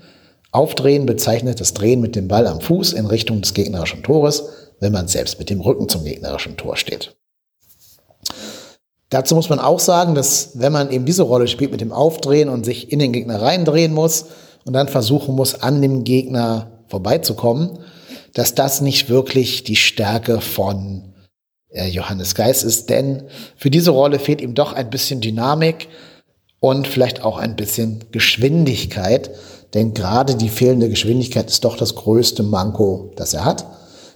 Aufdrehen 0.52 1.06
bezeichnet 1.06 1.61
das 1.61 1.75
Drehen 1.75 2.00
mit 2.00 2.16
dem 2.16 2.26
Ball 2.26 2.49
am 2.49 2.61
Fuß 2.61 2.92
in 2.92 3.06
Richtung 3.06 3.40
des 3.40 3.54
gegnerischen 3.54 4.02
Tores, 4.02 4.44
wenn 4.80 4.92
man 4.92 5.06
selbst 5.06 5.38
mit 5.38 5.49
dem 5.49 5.61
Rücken 5.61 5.88
zum 5.88 6.04
gegnerischen 6.04 6.56
Tor 6.56 6.76
steht. 6.76 7.16
Dazu 9.11 9.35
muss 9.35 9.49
man 9.49 9.59
auch 9.59 9.81
sagen, 9.81 10.14
dass 10.14 10.52
wenn 10.55 10.73
man 10.73 10.90
eben 10.90 11.05
diese 11.05 11.25
Rolle 11.25 11.49
spielt 11.49 11.73
mit 11.73 11.81
dem 11.81 11.93
Aufdrehen 11.93 12.49
und 12.49 12.64
sich 12.64 12.93
in 12.93 13.00
den 13.00 13.12
Gegner 13.12 13.43
reindrehen 13.43 13.93
muss 13.93 14.26
und 14.64 14.73
dann 14.73 14.87
versuchen 14.87 15.35
muss, 15.35 15.61
an 15.61 15.83
dem 15.83 16.05
Gegner 16.05 16.71
vorbeizukommen, 16.87 17.81
dass 18.35 18.55
das 18.55 18.81
nicht 18.81 19.09
wirklich 19.09 19.64
die 19.64 19.75
Stärke 19.75 20.40
von 20.40 21.12
äh, 21.71 21.88
Johannes 21.88 22.37
Geist 22.37 22.62
ist, 22.62 22.88
denn 22.88 23.25
für 23.57 23.71
diese 23.71 23.90
Rolle 23.90 24.21
fehlt 24.21 24.40
ihm 24.40 24.55
doch 24.55 24.73
ein 24.73 24.90
bisschen 24.90 25.21
Dynamik 25.21 25.88
und 26.61 26.87
vielleicht 26.87 27.25
auch 27.25 27.38
ein 27.38 27.57
bisschen 27.57 28.05
Geschwindigkeit, 28.12 29.31
denn 29.75 29.93
gerade 29.93 30.37
die 30.37 30.49
fehlende 30.49 30.88
Geschwindigkeit 30.88 31.50
ist 31.50 31.64
doch 31.64 31.76
das 31.76 31.97
größte 31.97 32.45
Manko, 32.45 33.12
das 33.17 33.35
er 33.35 33.45
hat. 33.45 33.67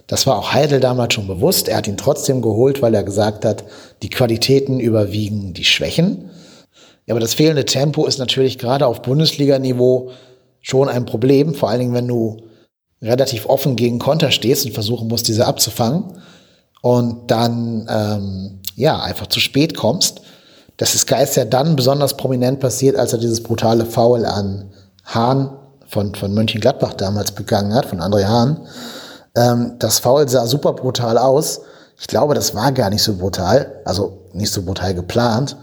Das 0.07 0.27
war 0.27 0.37
auch 0.37 0.53
Heidel 0.53 0.79
damals 0.79 1.13
schon 1.13 1.27
bewusst. 1.27 1.67
Er 1.67 1.77
hat 1.77 1.87
ihn 1.87 1.97
trotzdem 1.97 2.41
geholt, 2.41 2.81
weil 2.81 2.93
er 2.93 3.03
gesagt 3.03 3.43
hat, 3.43 3.63
die 4.03 4.09
Qualitäten 4.09 4.79
überwiegen 4.79 5.53
die 5.53 5.63
Schwächen. 5.63 6.29
Ja, 7.05 7.13
aber 7.13 7.19
das 7.19 7.33
fehlende 7.33 7.65
Tempo 7.65 8.05
ist 8.05 8.19
natürlich 8.19 8.57
gerade 8.57 8.87
auf 8.87 9.01
Bundesliga-Niveau 9.01 10.11
schon 10.61 10.89
ein 10.89 11.05
Problem, 11.05 11.53
vor 11.53 11.69
allen 11.69 11.79
Dingen, 11.79 11.93
wenn 11.93 12.07
du 12.07 12.37
relativ 13.01 13.47
offen 13.47 13.75
gegen 13.75 13.99
Konter 13.99 14.31
stehst 14.31 14.65
und 14.65 14.73
versuchen 14.73 15.07
musst, 15.07 15.27
diese 15.27 15.45
abzufangen 15.45 16.17
und 16.81 17.29
dann 17.29 17.87
ähm, 17.89 18.59
ja 18.75 18.99
einfach 18.99 19.27
zu 19.27 19.39
spät 19.39 19.75
kommst, 19.75 20.21
Das 20.77 20.93
ist 20.93 21.07
Geist 21.07 21.37
ja 21.37 21.45
dann 21.45 21.75
besonders 21.75 22.17
prominent 22.17 22.59
passiert, 22.59 22.97
als 22.97 23.13
er 23.13 23.19
dieses 23.19 23.41
brutale 23.41 23.85
Foul 23.85 24.25
an 24.25 24.71
Hahn 25.05 25.57
von, 25.87 26.13
von 26.15 26.33
Mönchengladbach 26.33 26.93
damals 26.93 27.31
begangen 27.31 27.73
hat, 27.73 27.85
von 27.85 28.01
André 28.01 28.25
Hahn. 28.25 28.67
Ähm, 29.35 29.73
das 29.79 29.99
Foul 29.99 30.27
sah 30.27 30.45
super 30.47 30.73
brutal 30.73 31.17
aus. 31.17 31.61
Ich 31.99 32.07
glaube, 32.07 32.33
das 32.33 32.55
war 32.55 32.71
gar 32.71 32.89
nicht 32.89 33.03
so 33.03 33.15
brutal, 33.15 33.81
also 33.85 34.25
nicht 34.33 34.51
so 34.51 34.63
brutal 34.63 34.93
geplant. 34.93 35.57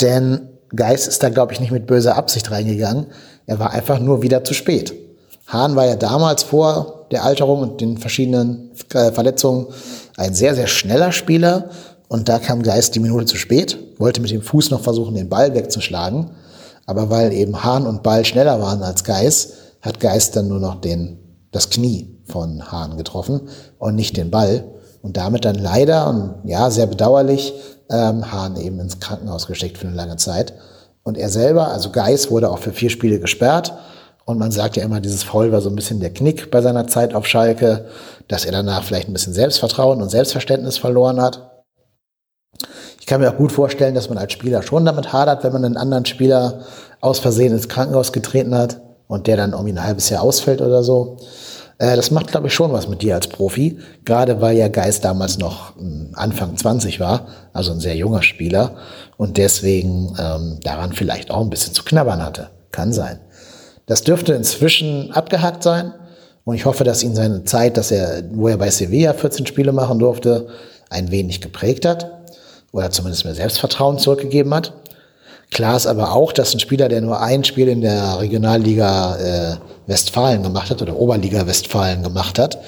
Denn 0.00 0.48
Geist 0.74 1.06
ist 1.06 1.22
da, 1.22 1.28
glaube 1.28 1.52
ich, 1.52 1.60
nicht 1.60 1.72
mit 1.72 1.86
böser 1.86 2.16
Absicht 2.16 2.50
reingegangen. 2.50 3.06
Er 3.46 3.58
war 3.58 3.72
einfach 3.72 3.98
nur 3.98 4.22
wieder 4.22 4.44
zu 4.44 4.54
spät. 4.54 4.94
Hahn 5.46 5.76
war 5.76 5.86
ja 5.86 5.96
damals 5.96 6.42
vor 6.42 7.06
der 7.10 7.24
Alterung 7.24 7.60
und 7.60 7.80
den 7.80 7.98
verschiedenen 7.98 8.70
äh, 8.94 9.12
Verletzungen 9.12 9.66
ein 10.16 10.34
sehr, 10.34 10.54
sehr 10.54 10.66
schneller 10.66 11.12
Spieler. 11.12 11.68
Und 12.08 12.28
da 12.28 12.38
kam 12.38 12.62
Geist 12.62 12.94
die 12.94 13.00
Minute 13.00 13.26
zu 13.26 13.36
spät, 13.36 13.78
wollte 13.98 14.20
mit 14.20 14.30
dem 14.30 14.42
Fuß 14.42 14.70
noch 14.70 14.82
versuchen, 14.82 15.14
den 15.14 15.28
Ball 15.28 15.54
wegzuschlagen. 15.54 16.30
Aber 16.86 17.10
weil 17.10 17.32
eben 17.32 17.62
Hahn 17.62 17.86
und 17.86 18.02
Ball 18.02 18.24
schneller 18.24 18.60
waren 18.60 18.82
als 18.82 19.04
Geist, 19.04 19.54
hat 19.82 20.00
Geist 20.00 20.36
dann 20.36 20.48
nur 20.48 20.60
noch 20.60 20.80
den, 20.80 21.18
das 21.52 21.70
Knie 21.70 22.18
von 22.24 22.72
Hahn 22.72 22.96
getroffen 22.96 23.42
und 23.78 23.94
nicht 23.94 24.16
den 24.16 24.30
Ball. 24.30 24.64
Und 25.02 25.16
damit 25.16 25.44
dann 25.44 25.56
leider 25.56 26.08
und 26.08 26.34
ja, 26.44 26.70
sehr 26.70 26.86
bedauerlich 26.86 27.54
ähm, 27.90 28.32
Hahn 28.32 28.56
eben 28.56 28.78
ins 28.80 29.00
Krankenhaus 29.00 29.46
gesteckt 29.46 29.78
für 29.78 29.88
eine 29.88 29.96
lange 29.96 30.16
Zeit. 30.16 30.54
Und 31.02 31.18
er 31.18 31.28
selber, 31.28 31.68
also 31.68 31.90
Geis, 31.90 32.30
wurde 32.30 32.50
auch 32.50 32.58
für 32.58 32.72
vier 32.72 32.88
Spiele 32.88 33.18
gesperrt. 33.18 33.74
Und 34.24 34.38
man 34.38 34.52
sagt 34.52 34.76
ja 34.76 34.84
immer, 34.84 35.00
dieses 35.00 35.24
Foul 35.24 35.50
war 35.50 35.60
so 35.60 35.68
ein 35.68 35.74
bisschen 35.74 35.98
der 35.98 36.14
Knick 36.14 36.52
bei 36.52 36.62
seiner 36.62 36.86
Zeit 36.86 37.14
auf 37.14 37.26
Schalke, 37.26 37.86
dass 38.28 38.44
er 38.44 38.52
danach 38.52 38.84
vielleicht 38.84 39.08
ein 39.08 39.12
bisschen 39.12 39.34
Selbstvertrauen 39.34 40.00
und 40.00 40.08
Selbstverständnis 40.08 40.78
verloren 40.78 41.20
hat. 41.20 41.64
Ich 43.00 43.06
kann 43.06 43.20
mir 43.20 43.30
auch 43.30 43.36
gut 43.36 43.50
vorstellen, 43.50 43.96
dass 43.96 44.08
man 44.08 44.18
als 44.18 44.32
Spieler 44.32 44.62
schon 44.62 44.84
damit 44.84 45.12
hadert, 45.12 45.42
wenn 45.42 45.52
man 45.52 45.64
einen 45.64 45.76
anderen 45.76 46.06
Spieler 46.06 46.60
aus 47.00 47.18
Versehen 47.18 47.52
ins 47.52 47.68
Krankenhaus 47.68 48.12
getreten 48.12 48.54
hat 48.54 48.80
und 49.08 49.26
der 49.26 49.36
dann 49.36 49.52
irgendwie 49.52 49.72
ein 49.72 49.84
halbes 49.84 50.08
Jahr 50.10 50.22
ausfällt 50.22 50.60
oder 50.60 50.82
so. 50.82 51.18
Äh, 51.78 51.96
das 51.96 52.10
macht, 52.10 52.28
glaube 52.28 52.46
ich, 52.46 52.54
schon 52.54 52.72
was 52.72 52.88
mit 52.88 53.02
dir 53.02 53.14
als 53.14 53.26
Profi. 53.26 53.78
Gerade 54.04 54.40
weil 54.40 54.56
ja 54.56 54.68
Geist 54.68 55.04
damals 55.04 55.38
noch 55.38 55.76
hm, 55.76 56.10
Anfang 56.14 56.56
20 56.56 57.00
war, 57.00 57.26
also 57.52 57.72
ein 57.72 57.80
sehr 57.80 57.96
junger 57.96 58.22
Spieler 58.22 58.76
und 59.16 59.36
deswegen 59.36 60.14
ähm, 60.18 60.58
daran 60.62 60.92
vielleicht 60.92 61.30
auch 61.30 61.40
ein 61.40 61.50
bisschen 61.50 61.74
zu 61.74 61.84
knabbern 61.84 62.24
hatte. 62.24 62.50
Kann 62.70 62.92
sein. 62.92 63.18
Das 63.86 64.02
dürfte 64.02 64.32
inzwischen 64.34 65.12
abgehakt 65.12 65.62
sein. 65.62 65.92
Und 66.44 66.56
ich 66.56 66.64
hoffe, 66.64 66.82
dass 66.82 67.04
ihn 67.04 67.14
seine 67.14 67.44
Zeit, 67.44 67.76
dass 67.76 67.90
er, 67.92 68.22
wo 68.32 68.48
er 68.48 68.56
bei 68.56 68.70
Sevilla 68.70 69.12
14 69.12 69.46
Spiele 69.46 69.72
machen 69.72 69.98
durfte, 69.98 70.48
ein 70.90 71.10
wenig 71.10 71.40
geprägt 71.40 71.86
hat 71.86 72.10
oder 72.72 72.90
zumindest 72.90 73.24
mehr 73.24 73.34
Selbstvertrauen 73.34 73.98
zurückgegeben 73.98 74.52
hat. 74.52 74.72
Klar 75.52 75.76
ist 75.76 75.86
aber 75.86 76.12
auch, 76.12 76.32
dass 76.32 76.54
ein 76.54 76.60
Spieler, 76.60 76.88
der 76.88 77.02
nur 77.02 77.20
ein 77.20 77.44
Spiel 77.44 77.68
in 77.68 77.82
der 77.82 78.18
Regionalliga 78.20 79.16
äh, 79.16 79.56
Westfalen 79.86 80.42
gemacht 80.42 80.70
hat 80.70 80.80
oder 80.80 80.98
Oberliga 80.98 81.46
Westfalen 81.46 82.02
gemacht 82.02 82.38
hat, 82.38 82.58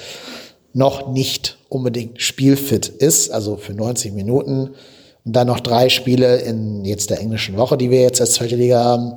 noch 0.75 1.11
nicht 1.11 1.57
unbedingt 1.71 2.21
spielfit 2.21 2.88
ist, 2.88 3.31
also 3.31 3.57
für 3.57 3.73
90 3.73 4.12
Minuten. 4.12 4.75
Und 5.25 5.33
dann 5.35 5.47
noch 5.47 5.61
drei 5.61 5.88
Spiele 5.88 6.37
in 6.43 6.85
jetzt 6.85 7.09
der 7.09 7.21
englischen 7.21 7.57
Woche, 7.57 7.79
die 7.79 7.91
wir 7.91 8.03
jetzt 8.03 8.21
als 8.21 8.35
zweite 8.35 8.57
Liga 8.57 8.85
haben. 8.85 9.14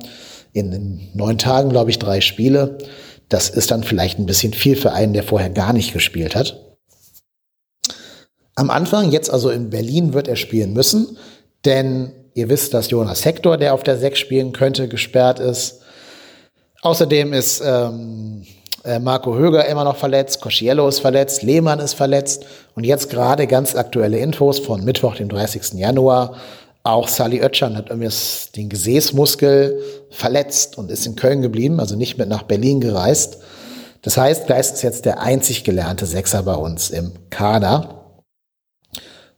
In, 0.54 0.72
in 0.72 1.08
neun 1.12 1.36
Tagen, 1.36 1.68
glaube 1.68 1.90
ich, 1.90 1.98
drei 1.98 2.22
Spiele. 2.22 2.78
Das 3.28 3.50
ist 3.50 3.70
dann 3.70 3.82
vielleicht 3.82 4.18
ein 4.18 4.24
bisschen 4.24 4.54
viel 4.54 4.76
für 4.76 4.92
einen, 4.92 5.12
der 5.12 5.24
vorher 5.24 5.50
gar 5.50 5.74
nicht 5.74 5.92
gespielt 5.92 6.34
hat. 6.34 6.58
Am 8.54 8.70
Anfang, 8.70 9.12
jetzt 9.12 9.30
also 9.30 9.50
in 9.50 9.68
Berlin, 9.68 10.14
wird 10.14 10.26
er 10.26 10.36
spielen 10.36 10.72
müssen, 10.72 11.18
denn 11.66 12.12
ihr 12.38 12.48
wisst, 12.48 12.72
dass 12.74 12.90
Jonas 12.90 13.24
Hector, 13.24 13.56
der 13.56 13.74
auf 13.74 13.82
der 13.82 13.98
6 13.98 14.18
spielen 14.18 14.52
könnte, 14.52 14.88
gesperrt 14.88 15.40
ist. 15.40 15.80
Außerdem 16.82 17.32
ist 17.32 17.60
ähm, 17.64 18.46
äh, 18.84 18.98
Marco 19.00 19.36
Höger 19.36 19.66
immer 19.66 19.84
noch 19.84 19.96
verletzt, 19.96 20.40
Cosciello 20.40 20.86
ist 20.88 21.00
verletzt, 21.00 21.42
Lehmann 21.42 21.80
ist 21.80 21.94
verletzt 21.94 22.46
und 22.74 22.84
jetzt 22.84 23.10
gerade 23.10 23.46
ganz 23.46 23.74
aktuelle 23.74 24.18
Infos 24.18 24.60
von 24.60 24.84
Mittwoch, 24.84 25.16
dem 25.16 25.28
30. 25.28 25.74
Januar. 25.74 26.36
Auch 26.84 27.08
Sally 27.08 27.42
Oetschan 27.42 27.76
hat 27.76 27.90
irgendwie 27.90 28.08
den 28.54 28.68
Gesäßmuskel 28.68 29.82
verletzt 30.10 30.78
und 30.78 30.90
ist 30.90 31.04
in 31.06 31.16
Köln 31.16 31.42
geblieben, 31.42 31.80
also 31.80 31.96
nicht 31.96 32.16
mit 32.16 32.28
nach 32.28 32.44
Berlin 32.44 32.80
gereist. 32.80 33.38
Das 34.02 34.16
heißt, 34.16 34.46
Geist 34.46 34.76
ist 34.76 34.82
jetzt 34.82 35.04
der 35.04 35.20
einzig 35.20 35.64
gelernte 35.64 36.06
Sechser 36.06 36.44
bei 36.44 36.54
uns 36.54 36.90
im 36.90 37.12
Kader. 37.30 37.98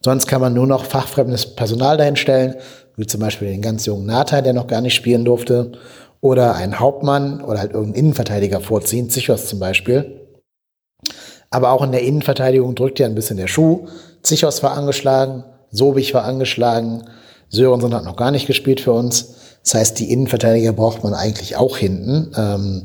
Sonst 0.02 0.26
kann 0.26 0.40
man 0.40 0.54
nur 0.54 0.66
noch 0.66 0.84
fachfremdes 0.84 1.56
Personal 1.56 1.96
dahinstellen, 1.96 2.54
wie 3.00 3.06
zum 3.06 3.20
Beispiel 3.20 3.48
den 3.48 3.62
ganz 3.62 3.86
jungen 3.86 4.04
Nata, 4.04 4.42
der 4.42 4.52
noch 4.52 4.66
gar 4.66 4.82
nicht 4.82 4.94
spielen 4.94 5.24
durfte, 5.24 5.72
oder 6.20 6.54
einen 6.54 6.78
Hauptmann 6.78 7.40
oder 7.40 7.58
halt 7.58 7.72
irgendeinen 7.72 8.04
Innenverteidiger 8.04 8.60
vorziehen, 8.60 9.08
Zichos 9.08 9.46
zum 9.46 9.58
Beispiel. 9.58 10.28
Aber 11.48 11.72
auch 11.72 11.82
in 11.82 11.92
der 11.92 12.02
Innenverteidigung 12.02 12.74
drückt 12.74 12.98
ja 12.98 13.06
ein 13.06 13.14
bisschen 13.14 13.38
der 13.38 13.46
Schuh. 13.46 13.86
Zichos 14.22 14.62
war 14.62 14.76
angeschlagen, 14.76 15.44
Sobich 15.70 16.12
war 16.12 16.24
angeschlagen, 16.24 17.04
Sörensen 17.48 17.94
hat 17.94 18.04
noch 18.04 18.16
gar 18.16 18.30
nicht 18.30 18.46
gespielt 18.46 18.82
für 18.82 18.92
uns. 18.92 19.34
Das 19.64 19.74
heißt, 19.74 19.98
die 19.98 20.12
Innenverteidiger 20.12 20.74
braucht 20.74 21.02
man 21.02 21.14
eigentlich 21.14 21.56
auch 21.56 21.78
hinten. 21.78 22.32
Ähm, 22.36 22.84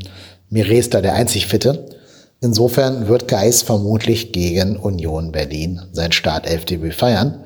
Mire 0.49 0.75
ist 0.75 0.93
da 0.93 1.01
der 1.01 1.13
einzig 1.13 1.47
Fitte. 1.47 1.89
Insofern 2.39 3.09
wird 3.09 3.27
Geis 3.27 3.63
vermutlich 3.63 4.31
gegen 4.31 4.77
Union 4.77 5.33
Berlin 5.33 5.81
sein 5.91 6.13
Startelfdebüt 6.13 6.93
feiern. 6.93 7.44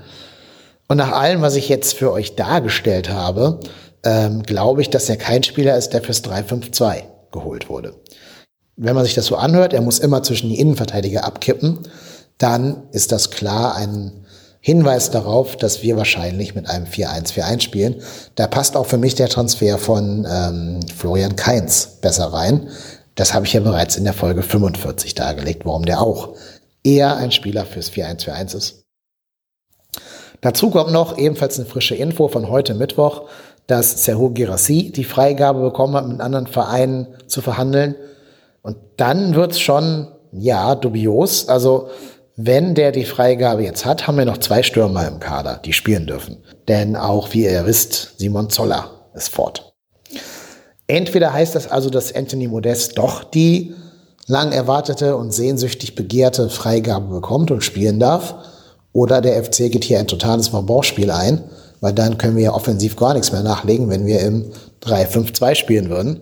Und 0.90 0.98
nach 0.98 1.12
allem, 1.12 1.42
was 1.42 1.56
ich 1.56 1.70
jetzt 1.70 1.94
für 1.94 2.12
euch 2.12 2.36
dargestellt 2.36 3.10
habe, 3.10 3.60
ähm, 4.04 4.44
glaube 4.44 4.82
ich, 4.82 4.90
dass 4.90 5.08
er 5.08 5.18
kein 5.18 5.44
Spieler 5.44 5.78
ist, 5.78 5.92
der 5.92 6.02
fürs 6.02 6.24
3-5-2 6.24 7.04
geholt 7.32 7.70
wurde. 7.70 7.94
Wenn 8.76 8.96
man 8.96 9.06
sich 9.06 9.14
das 9.14 9.28
so 9.28 9.36
anhört, 9.36 9.74
er 9.74 9.82
muss 9.82 10.00
immer 10.00 10.24
zwischen 10.24 10.50
die 10.50 10.60
Innenverteidiger 10.60 11.26
abkippen, 11.26 11.80
dann 12.38 12.84
ist 12.92 13.12
das 13.12 13.30
klar 13.30 13.76
ein 13.76 14.26
Hinweis 14.62 15.12
darauf, 15.12 15.56
dass 15.56 15.84
wir 15.84 15.96
wahrscheinlich 15.96 16.56
mit 16.56 16.70
einem 16.70 16.86
4-1-4-1 16.86 17.62
spielen. 17.62 18.02
Da 18.36 18.48
passt 18.48 18.76
auch 18.76 18.88
für 18.88 18.98
mich 18.98 19.16
der 19.16 19.30
Transfer 19.30 19.78
von 19.78 20.28
ähm, 20.30 20.80
Florian 20.98 21.36
Kainz 21.36 22.00
besser 22.02 22.34
rein, 22.34 22.70
das 23.20 23.34
habe 23.34 23.46
ich 23.46 23.52
ja 23.52 23.60
bereits 23.60 23.98
in 23.98 24.06
der 24.06 24.14
Folge 24.14 24.42
45 24.42 25.14
dargelegt, 25.14 25.66
warum 25.66 25.84
der 25.84 26.02
auch 26.02 26.36
eher 26.86 27.18
ein 27.18 27.32
Spieler 27.32 27.66
fürs 27.66 27.92
4-1-4-1 27.92 28.56
ist. 28.56 28.79
Dazu 30.42 30.70
kommt 30.70 30.92
noch 30.92 31.18
ebenfalls 31.18 31.60
eine 31.60 31.68
frische 31.68 31.96
Info 31.96 32.28
von 32.28 32.50
heute 32.50 32.74
Mittwoch, 32.74 33.28
dass 33.68 34.04
Serhu 34.04 34.32
Girassi 34.32 34.92
die 34.92 35.04
Freigabe 35.04 35.62
bekommen 35.62 35.96
hat, 35.96 36.08
mit 36.08 36.22
anderen 36.22 36.48
Vereinen 36.48 37.08
zu 37.28 37.42
verhandeln. 37.42 37.96
Und 38.62 38.78
dann 38.98 39.36
wird's 39.36 39.60
schon, 39.60 40.08
ja, 40.32 40.76
dubios. 40.76 41.48
Also, 41.50 41.90
wenn 42.36 42.74
der 42.74 42.92
die 42.92 43.06
Freigabe 43.06 43.64
jetzt 43.64 43.86
hat, 43.86 44.08
haben 44.08 44.18
wir 44.18 44.26
noch 44.26 44.38
zwei 44.38 44.64
Stürmer 44.64 45.08
im 45.08 45.20
Kader, 45.20 45.60
die 45.64 45.74
spielen 45.74 46.08
dürfen. 46.08 46.38
Denn 46.68 46.96
auch, 46.96 47.34
wie 47.34 47.44
ihr 47.44 47.66
wisst, 47.66 48.14
Simon 48.18 48.50
Zoller 48.50 48.90
ist 49.14 49.30
fort. 49.30 49.74
Entweder 50.88 51.34
heißt 51.34 51.54
das 51.54 51.70
also, 51.70 51.90
dass 51.90 52.16
Anthony 52.16 52.48
Modest 52.48 52.98
doch 52.98 53.24
die 53.24 53.76
lang 54.26 54.52
erwartete 54.52 55.16
und 55.18 55.32
sehnsüchtig 55.32 55.96
begehrte 55.96 56.50
Freigabe 56.50 57.14
bekommt 57.14 57.52
und 57.52 57.64
spielen 57.64 58.00
darf, 58.00 58.36
oder 58.94 59.22
der 59.22 59.44
FC 59.44 59.72
geht 59.72 59.84
hier 59.84 60.00
ein 60.00 60.08
totales 60.08 60.50
Verbauchspiel 60.50 61.12
ein, 61.12 61.44
weil 61.82 61.94
dann 61.94 62.18
können 62.18 62.36
wir 62.36 62.44
ja 62.44 62.54
offensiv 62.54 62.96
gar 62.96 63.14
nichts 63.14 63.32
mehr 63.32 63.44
nachlegen, 63.44 63.90
wenn 63.90 64.06
wir 64.06 64.20
im 64.22 64.52
3-5-2 64.84 65.56
spielen 65.56 65.90
würden. 65.90 66.22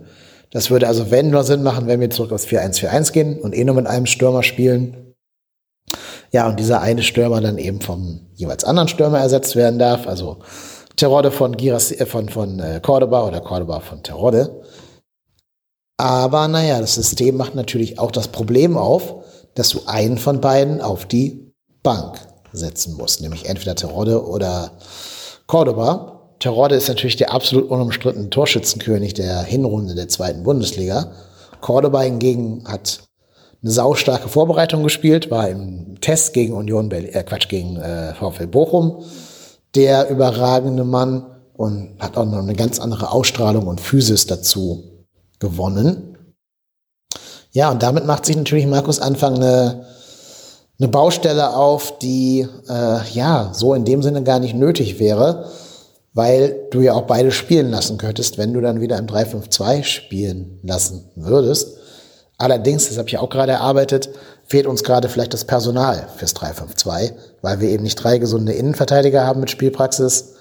Das 0.51 0.69
würde 0.69 0.87
also, 0.87 1.11
wenn 1.11 1.29
nur 1.29 1.43
Sinn 1.43 1.63
machen, 1.63 1.87
wenn 1.87 1.99
wir 1.99 2.09
zurück 2.09 2.31
aufs 2.31 2.45
4-1-4-1 2.45 3.11
gehen 3.11 3.39
und 3.39 3.55
eh 3.55 3.63
nur 3.63 3.75
mit 3.75 3.87
einem 3.87 4.05
Stürmer 4.05 4.43
spielen. 4.43 5.13
Ja, 6.31 6.47
und 6.47 6.59
dieser 6.59 6.81
eine 6.81 7.03
Stürmer 7.03 7.41
dann 7.41 7.57
eben 7.57 7.81
vom 7.81 8.27
jeweils 8.35 8.63
anderen 8.63 8.87
Stürmer 8.87 9.19
ersetzt 9.19 9.55
werden 9.55 9.79
darf. 9.79 10.07
Also 10.07 10.39
Terodde 10.95 11.31
von, 11.31 11.55
Giras, 11.55 11.91
äh, 11.91 12.05
von, 12.05 12.29
von 12.29 12.59
äh, 12.59 12.79
Cordoba 12.81 13.27
oder 13.27 13.41
Cordoba 13.41 13.79
von 13.79 14.03
Terodde. 14.03 14.61
Aber 15.97 16.47
naja, 16.47 16.79
das 16.79 16.95
System 16.95 17.37
macht 17.37 17.55
natürlich 17.55 17.97
auch 17.97 18.11
das 18.11 18.27
Problem 18.27 18.77
auf, 18.77 19.15
dass 19.55 19.69
du 19.69 19.81
einen 19.87 20.17
von 20.17 20.41
beiden 20.41 20.81
auf 20.81 21.05
die 21.05 21.53
Bank 21.81 22.19
setzen 22.53 22.95
musst, 22.95 23.21
nämlich 23.21 23.47
entweder 23.47 23.75
Terodde 23.75 24.25
oder 24.25 24.71
Cordoba. 25.47 26.33
Terodde 26.39 26.75
ist 26.75 26.87
natürlich 26.87 27.15
der 27.15 27.33
absolut 27.33 27.69
unumstrittene 27.69 28.29
Torschützenkönig 28.29 29.13
der 29.13 29.43
Hinrunde 29.43 29.95
der 29.95 30.07
zweiten 30.07 30.43
Bundesliga. 30.43 31.11
Cordoba 31.61 32.01
hingegen 32.01 32.63
hat 32.67 32.99
eine 33.63 33.71
saustarke 33.71 34.29
Vorbereitung 34.29 34.83
gespielt, 34.83 35.31
war 35.31 35.49
im 35.49 35.99
Test 35.99 36.33
gegen 36.33 36.53
Union 36.53 36.89
Berlin, 36.89 37.13
äh 37.13 37.23
Quatsch, 37.23 37.49
gegen 37.49 37.77
äh, 37.77 38.13
VfL 38.13 38.47
Bochum 38.47 39.03
der 39.75 40.09
überragende 40.09 40.83
Mann 40.83 41.25
und 41.53 41.95
hat 41.99 42.17
auch 42.17 42.25
noch 42.25 42.39
eine 42.39 42.55
ganz 42.55 42.79
andere 42.79 43.11
Ausstrahlung 43.11 43.67
und 43.67 43.81
Physis 43.81 44.25
dazu 44.25 45.05
gewonnen. 45.39 46.17
Ja, 47.51 47.71
und 47.71 47.83
damit 47.83 48.05
macht 48.05 48.25
sich 48.25 48.35
natürlich 48.35 48.67
Markus 48.67 48.99
Anfang 48.99 49.35
eine, 49.35 49.85
eine 50.79 50.89
Baustelle 50.89 51.55
auf, 51.55 51.97
die 51.99 52.47
äh, 52.69 53.09
ja 53.13 53.51
so 53.53 53.73
in 53.73 53.85
dem 53.85 54.03
Sinne 54.03 54.23
gar 54.23 54.39
nicht 54.39 54.55
nötig 54.55 54.99
wäre, 54.99 55.49
weil 56.13 56.67
du 56.71 56.81
ja 56.81 56.93
auch 56.93 57.03
beide 57.03 57.31
spielen 57.31 57.69
lassen 57.69 57.97
könntest, 57.97 58.37
wenn 58.37 58.53
du 58.53 58.61
dann 58.61 58.81
wieder 58.81 58.97
im 58.97 59.07
3-5-2 59.07 59.83
spielen 59.83 60.59
lassen 60.63 61.09
würdest. 61.15 61.77
Allerdings, 62.37 62.87
das 62.87 62.97
habe 62.97 63.09
ich 63.09 63.17
auch 63.17 63.29
gerade 63.29 63.53
erarbeitet, 63.53 64.09
fehlt 64.45 64.67
uns 64.67 64.83
gerade 64.83 65.09
vielleicht 65.09 65.33
das 65.33 65.45
Personal 65.45 66.07
fürs 66.17 66.35
3-5-2, 66.35 67.13
weil 67.41 67.59
wir 67.59 67.69
eben 67.69 67.83
nicht 67.83 67.95
drei 67.95 68.19
gesunde 68.19 68.53
Innenverteidiger 68.53 69.25
haben 69.25 69.39
mit 69.39 69.49
Spielpraxis 69.49 70.35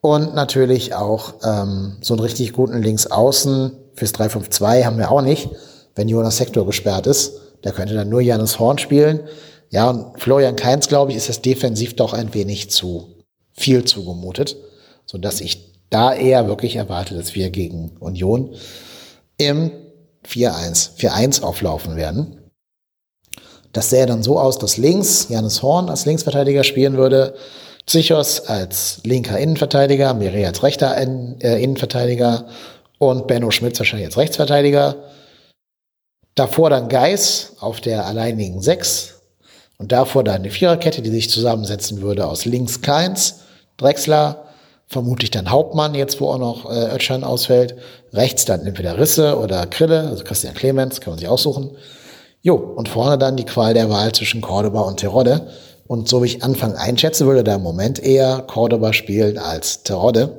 und 0.00 0.34
natürlich 0.34 0.94
auch 0.94 1.34
ähm, 1.42 1.96
so 2.00 2.14
einen 2.14 2.22
richtig 2.22 2.52
guten 2.52 2.82
Linksaußen 2.82 3.72
fürs 3.94 4.14
3-5-2 4.14 4.84
haben 4.84 4.98
wir 4.98 5.10
auch 5.10 5.22
nicht, 5.22 5.50
wenn 5.96 6.08
Jonas 6.08 6.36
Sektor 6.36 6.66
gesperrt 6.66 7.06
ist. 7.06 7.40
Der 7.64 7.72
könnte 7.72 7.94
dann 7.94 8.08
nur 8.08 8.20
Janis 8.20 8.58
Horn 8.58 8.78
spielen. 8.78 9.20
Ja, 9.70 9.90
und 9.90 10.20
Florian 10.20 10.56
Kainz, 10.56 10.88
glaube 10.88 11.10
ich, 11.10 11.16
ist 11.16 11.28
das 11.28 11.42
defensiv 11.42 11.96
doch 11.96 12.12
ein 12.12 12.32
wenig 12.34 12.70
zu 12.70 13.24
viel 13.52 13.84
zugemutet, 13.84 14.56
so 15.04 15.18
dass 15.18 15.40
ich 15.40 15.74
da 15.90 16.14
eher 16.14 16.48
wirklich 16.48 16.76
erwarte, 16.76 17.14
dass 17.14 17.34
wir 17.34 17.50
gegen 17.50 17.96
Union 17.98 18.54
im 19.36 19.70
4-1, 20.26 20.96
4-1 20.98 21.42
auflaufen 21.42 21.96
werden. 21.96 22.38
Das 23.72 23.90
sähe 23.90 24.06
dann 24.06 24.22
so 24.22 24.38
aus, 24.38 24.58
dass 24.58 24.76
links 24.76 25.28
Janis 25.28 25.62
Horn 25.62 25.88
als 25.88 26.06
Linksverteidiger 26.06 26.64
spielen 26.64 26.96
würde, 26.96 27.34
Zichos 27.86 28.40
als 28.40 29.00
linker 29.04 29.38
Innenverteidiger, 29.38 30.12
Miri 30.14 30.44
als 30.44 30.62
rechter 30.62 30.96
äh, 30.96 31.62
Innenverteidiger 31.62 32.46
und 32.98 33.26
Benno 33.26 33.50
Schmitz 33.50 33.78
wahrscheinlich 33.78 34.08
als 34.08 34.18
Rechtsverteidiger. 34.18 34.96
Davor 36.38 36.70
dann 36.70 36.88
Geis 36.88 37.54
auf 37.58 37.80
der 37.80 38.06
alleinigen 38.06 38.62
Sechs 38.62 39.22
und 39.76 39.90
davor 39.90 40.22
dann 40.22 40.36
eine 40.36 40.50
Viererkette, 40.50 41.02
die 41.02 41.10
sich 41.10 41.30
zusammensetzen 41.30 42.00
würde 42.00 42.28
aus 42.28 42.44
links 42.44 42.80
Keins, 42.80 43.40
Drexler, 43.76 44.44
vermutlich 44.86 45.32
dann 45.32 45.50
Hauptmann, 45.50 45.96
jetzt 45.96 46.20
wo 46.20 46.28
auch 46.28 46.38
noch 46.38 46.70
äh, 46.70 46.94
Ötschan 46.94 47.24
ausfällt, 47.24 47.74
rechts 48.12 48.44
dann 48.44 48.64
entweder 48.64 48.98
Risse 48.98 49.36
oder 49.36 49.66
Krille, 49.66 50.02
also 50.10 50.22
Christian 50.22 50.54
Clemens, 50.54 51.00
kann 51.00 51.10
man 51.10 51.18
sich 51.18 51.26
aussuchen. 51.28 51.72
Jo, 52.40 52.54
und 52.54 52.88
vorne 52.88 53.18
dann 53.18 53.36
die 53.36 53.44
Qual 53.44 53.74
der 53.74 53.90
Wahl 53.90 54.12
zwischen 54.12 54.40
Cordoba 54.40 54.82
und 54.82 55.00
Terodde. 55.00 55.48
Und 55.88 56.08
so 56.08 56.22
wie 56.22 56.26
ich 56.28 56.44
Anfang 56.44 56.76
einschätze, 56.76 57.26
würde 57.26 57.42
da 57.42 57.56
im 57.56 57.62
Moment 57.62 57.98
eher 57.98 58.44
Cordoba 58.46 58.92
spielen 58.92 59.38
als 59.38 59.82
Terodde, 59.82 60.38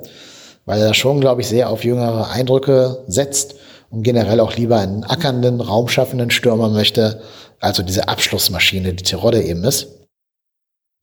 weil 0.64 0.80
er 0.80 0.94
schon, 0.94 1.20
glaube 1.20 1.42
ich, 1.42 1.48
sehr 1.48 1.68
auf 1.68 1.84
jüngere 1.84 2.30
Eindrücke 2.30 3.04
setzt 3.06 3.59
und 3.90 4.02
generell 4.02 4.40
auch 4.40 4.56
lieber 4.56 4.78
einen 4.78 5.04
ackernden, 5.04 5.60
raumschaffenden 5.60 6.30
Stürmer 6.30 6.68
möchte, 6.68 7.22
also 7.60 7.82
diese 7.82 8.08
Abschlussmaschine, 8.08 8.94
die 8.94 9.04
Terodde 9.04 9.42
eben 9.42 9.64
ist. 9.64 9.88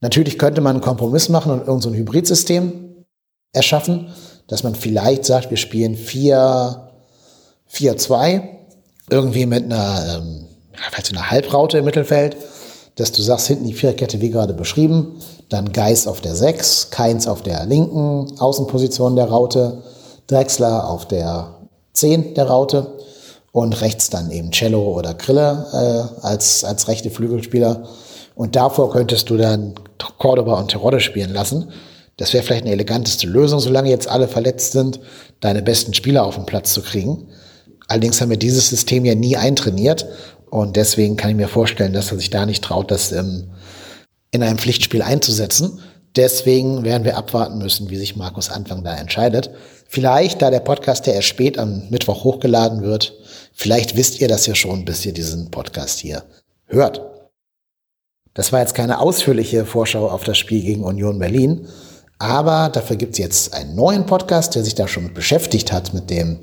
Natürlich 0.01 0.39
könnte 0.39 0.61
man 0.61 0.77
einen 0.77 0.83
Kompromiss 0.83 1.29
machen 1.29 1.51
und 1.51 1.59
irgendein 1.59 1.81
so 1.81 1.93
Hybridsystem 1.93 3.05
erschaffen, 3.53 4.09
dass 4.47 4.63
man 4.63 4.75
vielleicht 4.75 5.25
sagt, 5.25 5.49
wir 5.49 5.57
spielen 5.57 5.95
4-4-2, 5.95 8.43
irgendwie 9.09 9.45
mit 9.45 9.65
einer, 9.65 10.19
ähm, 10.19 10.47
vielleicht 10.71 11.11
einer 11.11 11.29
Halbraute 11.29 11.79
im 11.79 11.85
Mittelfeld 11.85 12.37
dass 12.97 13.11
du 13.11 13.21
sagst, 13.21 13.47
hinten 13.47 13.65
die 13.65 13.73
Viererkette 13.73 14.21
wie 14.21 14.31
gerade 14.31 14.53
beschrieben, 14.53 15.19
dann 15.49 15.71
Geis 15.71 16.07
auf 16.07 16.19
der 16.19 16.35
6, 16.35 16.89
Keins 16.89 17.27
auf 17.27 17.43
der 17.43 17.65
linken 17.65 18.39
Außenposition 18.39 19.15
der 19.15 19.25
Raute, 19.25 19.83
Drexler 20.25 20.89
auf 20.89 21.07
der 21.07 21.56
10 21.97 22.33
der 22.33 22.47
Raute 22.47 22.97
und 23.51 23.81
rechts 23.81 24.09
dann 24.09 24.31
eben 24.31 24.51
Cello 24.51 24.93
oder 24.93 25.13
Krille 25.13 25.65
äh, 25.73 26.25
als, 26.25 26.63
als 26.63 26.87
rechte 26.87 27.09
Flügelspieler. 27.09 27.87
Und 28.35 28.55
davor 28.55 28.91
könntest 28.91 29.29
du 29.29 29.37
dann 29.37 29.73
Cordoba 30.19 30.59
und 30.59 30.69
Terodde 30.69 30.99
spielen 30.99 31.33
lassen. 31.33 31.71
Das 32.17 32.33
wäre 32.33 32.43
vielleicht 32.43 32.63
eine 32.63 32.73
eleganteste 32.73 33.27
Lösung, 33.27 33.59
solange 33.59 33.89
jetzt 33.89 34.07
alle 34.07 34.27
verletzt 34.27 34.73
sind, 34.73 34.99
deine 35.39 35.61
besten 35.61 35.93
Spieler 35.93 36.25
auf 36.25 36.35
den 36.35 36.45
Platz 36.45 36.73
zu 36.73 36.81
kriegen. 36.81 37.27
Allerdings 37.87 38.19
haben 38.21 38.29
wir 38.29 38.37
dieses 38.37 38.69
System 38.69 39.05
ja 39.05 39.15
nie 39.15 39.37
eintrainiert 39.37 40.05
und 40.49 40.75
deswegen 40.75 41.15
kann 41.15 41.31
ich 41.31 41.35
mir 41.35 41.47
vorstellen, 41.47 41.93
dass 41.93 42.11
er 42.11 42.17
sich 42.17 42.29
da 42.29 42.45
nicht 42.45 42.63
traut, 42.63 42.91
das 42.91 43.11
ähm, 43.11 43.51
in 44.31 44.43
einem 44.43 44.57
Pflichtspiel 44.57 45.01
einzusetzen. 45.01 45.79
Deswegen 46.17 46.83
werden 46.83 47.03
wir 47.03 47.15
abwarten 47.15 47.59
müssen, 47.59 47.91
wie 47.91 47.95
sich 47.95 48.15
Markus 48.15 48.49
Anfang 48.49 48.83
da 48.83 48.95
entscheidet. 48.95 49.51
Vielleicht, 49.87 50.41
da 50.41 50.49
der 50.49 50.59
Podcast 50.59 51.05
ja 51.05 51.13
erst 51.13 51.27
spät 51.27 51.59
am 51.59 51.83
Mittwoch 51.89 52.23
hochgeladen 52.23 52.81
wird, 52.81 53.13
vielleicht 53.53 53.95
wisst 53.95 54.19
ihr 54.19 54.27
das 54.27 54.47
ja 54.47 54.55
schon, 54.55 54.83
bis 54.83 55.05
ihr 55.05 55.13
diesen 55.13 55.51
Podcast 55.51 55.99
hier 55.99 56.23
hört. 56.65 57.01
Das 58.33 58.51
war 58.51 58.59
jetzt 58.61 58.73
keine 58.73 58.99
ausführliche 58.99 59.65
Vorschau 59.65 60.09
auf 60.09 60.23
das 60.23 60.39
Spiel 60.39 60.61
gegen 60.61 60.83
Union 60.83 61.19
Berlin, 61.19 61.67
aber 62.17 62.69
dafür 62.69 62.95
gibt 62.95 63.13
es 63.13 63.19
jetzt 63.19 63.53
einen 63.53 63.75
neuen 63.75 64.07
Podcast, 64.07 64.55
der 64.55 64.63
sich 64.63 64.73
da 64.75 64.87
schon 64.87 65.03
mit 65.03 65.13
beschäftigt 65.13 65.71
hat, 65.71 65.93
mit 65.93 66.09
dem 66.09 66.39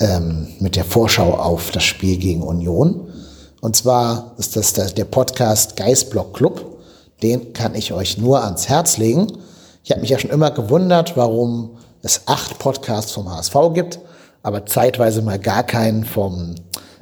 ähm, 0.00 0.48
mit 0.60 0.76
der 0.76 0.84
Vorschau 0.84 1.34
auf 1.34 1.72
das 1.72 1.82
Spiel 1.82 2.16
gegen 2.16 2.42
Union. 2.42 3.12
Und 3.60 3.74
zwar 3.74 4.34
ist 4.38 4.54
das 4.54 4.72
der 4.72 5.04
Podcast 5.04 5.76
Geistblock 5.76 6.34
Club. 6.34 6.77
Den 7.22 7.52
kann 7.52 7.74
ich 7.74 7.92
euch 7.92 8.18
nur 8.18 8.44
ans 8.44 8.68
Herz 8.68 8.98
legen. 8.98 9.38
Ich 9.84 9.90
habe 9.90 10.00
mich 10.00 10.10
ja 10.10 10.18
schon 10.18 10.30
immer 10.30 10.50
gewundert, 10.50 11.16
warum 11.16 11.78
es 12.02 12.22
acht 12.26 12.58
Podcasts 12.58 13.12
vom 13.12 13.30
HSV 13.30 13.54
gibt, 13.74 13.98
aber 14.42 14.66
zeitweise 14.66 15.22
mal 15.22 15.38
gar 15.38 15.64
keinen 15.64 16.04
vom, 16.04 16.54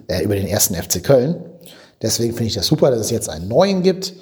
äh, 0.08 0.22
über 0.22 0.34
den 0.36 0.46
ersten 0.46 0.74
FC 0.74 1.02
Köln. 1.02 1.36
Deswegen 2.02 2.32
finde 2.32 2.48
ich 2.48 2.54
das 2.54 2.66
super, 2.66 2.90
dass 2.90 3.00
es 3.00 3.10
jetzt 3.10 3.28
einen 3.28 3.48
neuen 3.48 3.82
gibt 3.82 4.14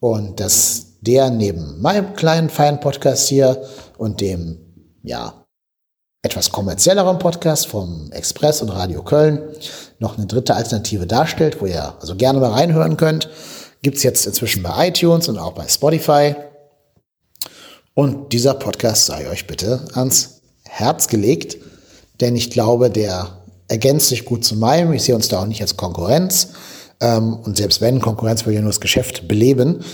und 0.00 0.40
dass 0.40 0.86
der 1.00 1.30
neben 1.30 1.80
meinem 1.80 2.14
kleinen 2.14 2.50
feinen 2.50 2.80
Podcast 2.80 3.28
hier 3.28 3.62
und 3.96 4.20
dem 4.20 4.58
ja 5.02 5.32
etwas 6.22 6.50
kommerzielleren 6.50 7.18
Podcast 7.18 7.68
vom 7.68 8.10
Express 8.12 8.60
und 8.60 8.70
Radio 8.70 9.02
Köln 9.02 9.40
noch 9.98 10.18
eine 10.18 10.26
dritte 10.26 10.54
Alternative 10.54 11.06
darstellt, 11.06 11.60
wo 11.60 11.66
ihr 11.66 11.94
also 12.00 12.16
gerne 12.16 12.40
mal 12.40 12.50
reinhören 12.50 12.96
könnt. 12.96 13.28
Gibt's 13.82 14.02
jetzt 14.02 14.26
inzwischen 14.26 14.62
bei 14.62 14.88
iTunes 14.88 15.28
und 15.28 15.38
auch 15.38 15.52
bei 15.52 15.66
Spotify. 15.68 16.34
Und 17.94 18.32
dieser 18.32 18.54
Podcast 18.54 19.06
sei 19.06 19.28
euch 19.28 19.46
bitte 19.46 19.84
ans 19.94 20.40
Herz 20.64 21.08
gelegt, 21.08 21.58
denn 22.20 22.36
ich 22.36 22.50
glaube, 22.50 22.90
der 22.90 23.38
ergänzt 23.68 24.08
sich 24.08 24.24
gut 24.24 24.44
zu 24.44 24.56
meinem. 24.56 24.92
Ich 24.92 25.02
sehe 25.02 25.14
uns 25.14 25.28
da 25.28 25.40
auch 25.42 25.46
nicht 25.46 25.62
als 25.62 25.76
Konkurrenz. 25.76 26.48
Ähm, 27.00 27.34
und 27.34 27.56
selbst 27.56 27.80
wenn, 27.80 28.00
Konkurrenz 28.00 28.46
will 28.46 28.54
ja 28.54 28.60
nur 28.60 28.70
das 28.70 28.80
Geschäft 28.80 29.28
beleben. 29.28 29.84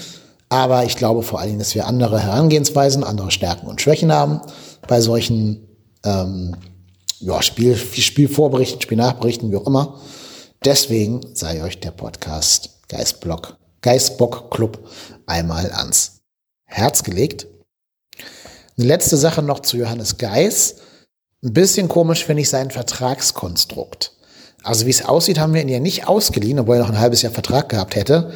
Aber 0.49 0.85
ich 0.85 0.97
glaube 0.97 1.23
vor 1.23 1.41
allen 1.41 1.49
Dingen, 1.49 1.59
dass 1.59 1.75
wir 1.75 1.87
andere 1.87 2.21
Herangehensweisen, 2.21 3.05
andere 3.05 3.31
Stärken 3.31 3.67
und 3.67 3.81
Schwächen 3.81 4.13
haben 4.13 4.41
bei 4.87 5.01
solchen 5.01 5.67
ähm, 6.05 6.57
ja, 7.21 7.43
Spiel, 7.43 7.77
Spielvorberichten, 7.77 8.81
Spielnachberichten, 8.81 9.51
wie 9.51 9.57
auch 9.57 9.67
immer. 9.67 9.99
Deswegen 10.65 11.21
sei 11.35 11.63
euch 11.63 11.81
der 11.81 11.91
Podcast 11.91 12.71
Geistblock, 12.89 13.57
Geistbock 13.85 14.51
Club 14.51 14.89
einmal 15.27 15.71
ans 15.71 16.23
Herz 16.65 17.03
gelegt. 17.03 17.47
Eine 18.79 18.87
letzte 18.87 19.19
Sache 19.19 19.43
noch 19.43 19.61
zu 19.61 19.77
Johannes 19.77 20.17
Geis. 20.17 20.77
Ein 21.45 21.53
bisschen 21.53 21.89
komisch 21.89 22.25
finde 22.25 22.41
ich 22.41 22.49
sein 22.49 22.71
Vertragskonstrukt. 22.71 24.13
Also 24.63 24.87
wie 24.87 24.91
es 24.91 25.05
aussieht, 25.05 25.39
haben 25.39 25.53
wir 25.53 25.61
ihn 25.61 25.69
ja 25.69 25.81
nicht 25.81 26.09
ausgeliehen, 26.09 26.59
obwohl 26.59 26.77
er 26.77 26.85
noch 26.85 26.89
ein 26.89 26.99
halbes 26.99 27.21
Jahr 27.21 27.33
Vertrag 27.33 27.69
gehabt 27.69 27.95
hätte, 27.95 28.33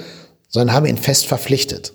sondern 0.48 0.76
haben 0.76 0.84
ihn 0.84 0.98
fest 0.98 1.26
verpflichtet. 1.26 1.94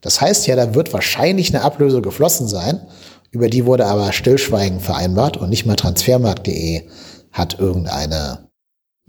Das 0.00 0.20
heißt 0.20 0.46
ja, 0.46 0.54
da 0.54 0.76
wird 0.76 0.92
wahrscheinlich 0.92 1.52
eine 1.52 1.64
Ablöse 1.64 2.00
geflossen 2.00 2.46
sein. 2.46 2.86
Über 3.32 3.48
die 3.48 3.66
wurde 3.66 3.86
aber 3.86 4.12
Stillschweigen 4.12 4.78
vereinbart 4.78 5.36
und 5.36 5.50
nicht 5.50 5.66
mal 5.66 5.74
transfermarkt.de 5.74 6.88
hat 7.32 7.58
irgendeine 7.58 8.48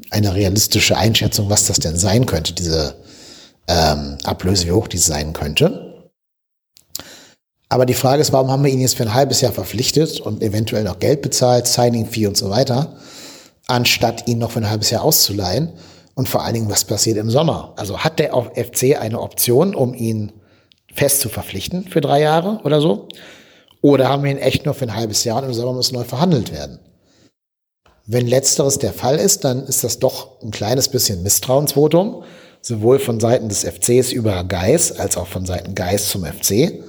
eine 0.09 0.33
realistische 0.33 0.97
Einschätzung, 0.97 1.51
was 1.51 1.67
das 1.67 1.77
denn 1.79 1.97
sein 1.97 2.25
könnte, 2.25 2.53
diese 2.53 3.04
ähm, 3.67 4.17
Ablöse, 4.23 4.67
wie 4.67 4.71
hoch 4.71 4.87
die 4.87 4.97
sein 4.97 5.33
könnte. 5.33 6.09
Aber 7.69 7.85
die 7.85 7.93
Frage 7.93 8.21
ist, 8.21 8.31
warum 8.31 8.51
haben 8.51 8.63
wir 8.63 8.71
ihn 8.71 8.81
jetzt 8.81 8.95
für 8.95 9.03
ein 9.03 9.13
halbes 9.13 9.41
Jahr 9.41 9.51
verpflichtet 9.51 10.19
und 10.19 10.41
eventuell 10.41 10.83
noch 10.83 10.99
Geld 10.99 11.21
bezahlt, 11.21 11.67
Signing 11.67 12.05
Fee 12.05 12.27
und 12.27 12.37
so 12.37 12.49
weiter, 12.49 12.95
anstatt 13.67 14.27
ihn 14.27 14.37
noch 14.37 14.51
für 14.51 14.59
ein 14.59 14.69
halbes 14.69 14.91
Jahr 14.91 15.03
auszuleihen? 15.03 15.73
Und 16.13 16.29
vor 16.29 16.43
allen 16.43 16.53
Dingen, 16.53 16.69
was 16.69 16.85
passiert 16.85 17.17
im 17.17 17.29
Sommer? 17.29 17.73
Also 17.75 17.99
hat 17.99 18.19
der 18.19 18.33
FC 18.33 18.97
eine 18.99 19.19
Option, 19.19 19.75
um 19.75 19.93
ihn 19.93 20.31
fest 20.93 21.19
zu 21.19 21.27
verpflichten 21.27 21.87
für 21.89 22.01
drei 22.01 22.21
Jahre 22.21 22.61
oder 22.63 22.79
so? 22.79 23.09
Oder 23.81 24.09
haben 24.09 24.23
wir 24.23 24.31
ihn 24.31 24.37
echt 24.37 24.65
nur 24.65 24.73
für 24.73 24.85
ein 24.85 24.95
halbes 24.95 25.23
Jahr 25.25 25.39
und 25.39 25.49
im 25.49 25.53
Sommer 25.53 25.73
muss 25.73 25.91
neu 25.91 26.03
verhandelt 26.03 26.53
werden? 26.53 26.79
Wenn 28.07 28.27
letzteres 28.27 28.77
der 28.77 28.93
Fall 28.93 29.17
ist, 29.17 29.43
dann 29.43 29.65
ist 29.65 29.83
das 29.83 29.99
doch 29.99 30.41
ein 30.41 30.51
kleines 30.51 30.89
bisschen 30.89 31.23
Misstrauensvotum, 31.23 32.23
sowohl 32.65 32.97
von 32.97 33.19
Seiten 33.19 33.47
des 33.47 33.63
FCs 33.63 34.11
über 34.11 34.43
Geis 34.43 34.91
als 34.91 35.17
auch 35.17 35.27
von 35.27 35.45
Seiten 35.45 35.75
Geis 35.75 36.09
zum 36.09 36.25
FC. 36.25 36.83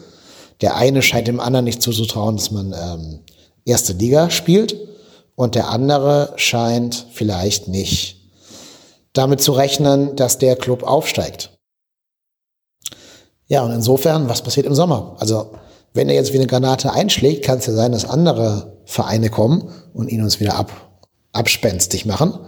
Der 0.62 0.76
eine 0.76 1.02
scheint 1.02 1.28
dem 1.28 1.38
anderen 1.38 1.66
nicht 1.66 1.82
zuzutrauen, 1.82 2.36
dass 2.36 2.50
man 2.50 2.72
ähm, 2.72 3.20
erste 3.66 3.92
Liga 3.92 4.30
spielt 4.30 4.74
und 5.34 5.54
der 5.54 5.68
andere 5.68 6.32
scheint 6.36 7.06
vielleicht 7.12 7.68
nicht 7.68 8.16
damit 9.12 9.42
zu 9.42 9.52
rechnen, 9.52 10.16
dass 10.16 10.38
der 10.38 10.56
Club 10.56 10.82
aufsteigt. 10.82 11.58
Ja, 13.46 13.62
und 13.62 13.72
insofern, 13.72 14.30
was 14.30 14.42
passiert 14.42 14.66
im 14.66 14.74
Sommer? 14.74 15.16
Also 15.18 15.50
wenn 15.92 16.08
er 16.08 16.14
jetzt 16.14 16.32
wie 16.32 16.38
eine 16.38 16.46
Granate 16.46 16.92
einschlägt, 16.92 17.44
kann 17.44 17.58
es 17.58 17.66
ja 17.66 17.74
sein, 17.74 17.92
dass 17.92 18.08
andere 18.08 18.78
Vereine 18.86 19.28
kommen 19.28 19.70
und 19.92 20.08
ihn 20.08 20.22
uns 20.22 20.40
wieder 20.40 20.56
ab, 20.56 20.72
abspenstig 21.32 22.06
machen. 22.06 22.38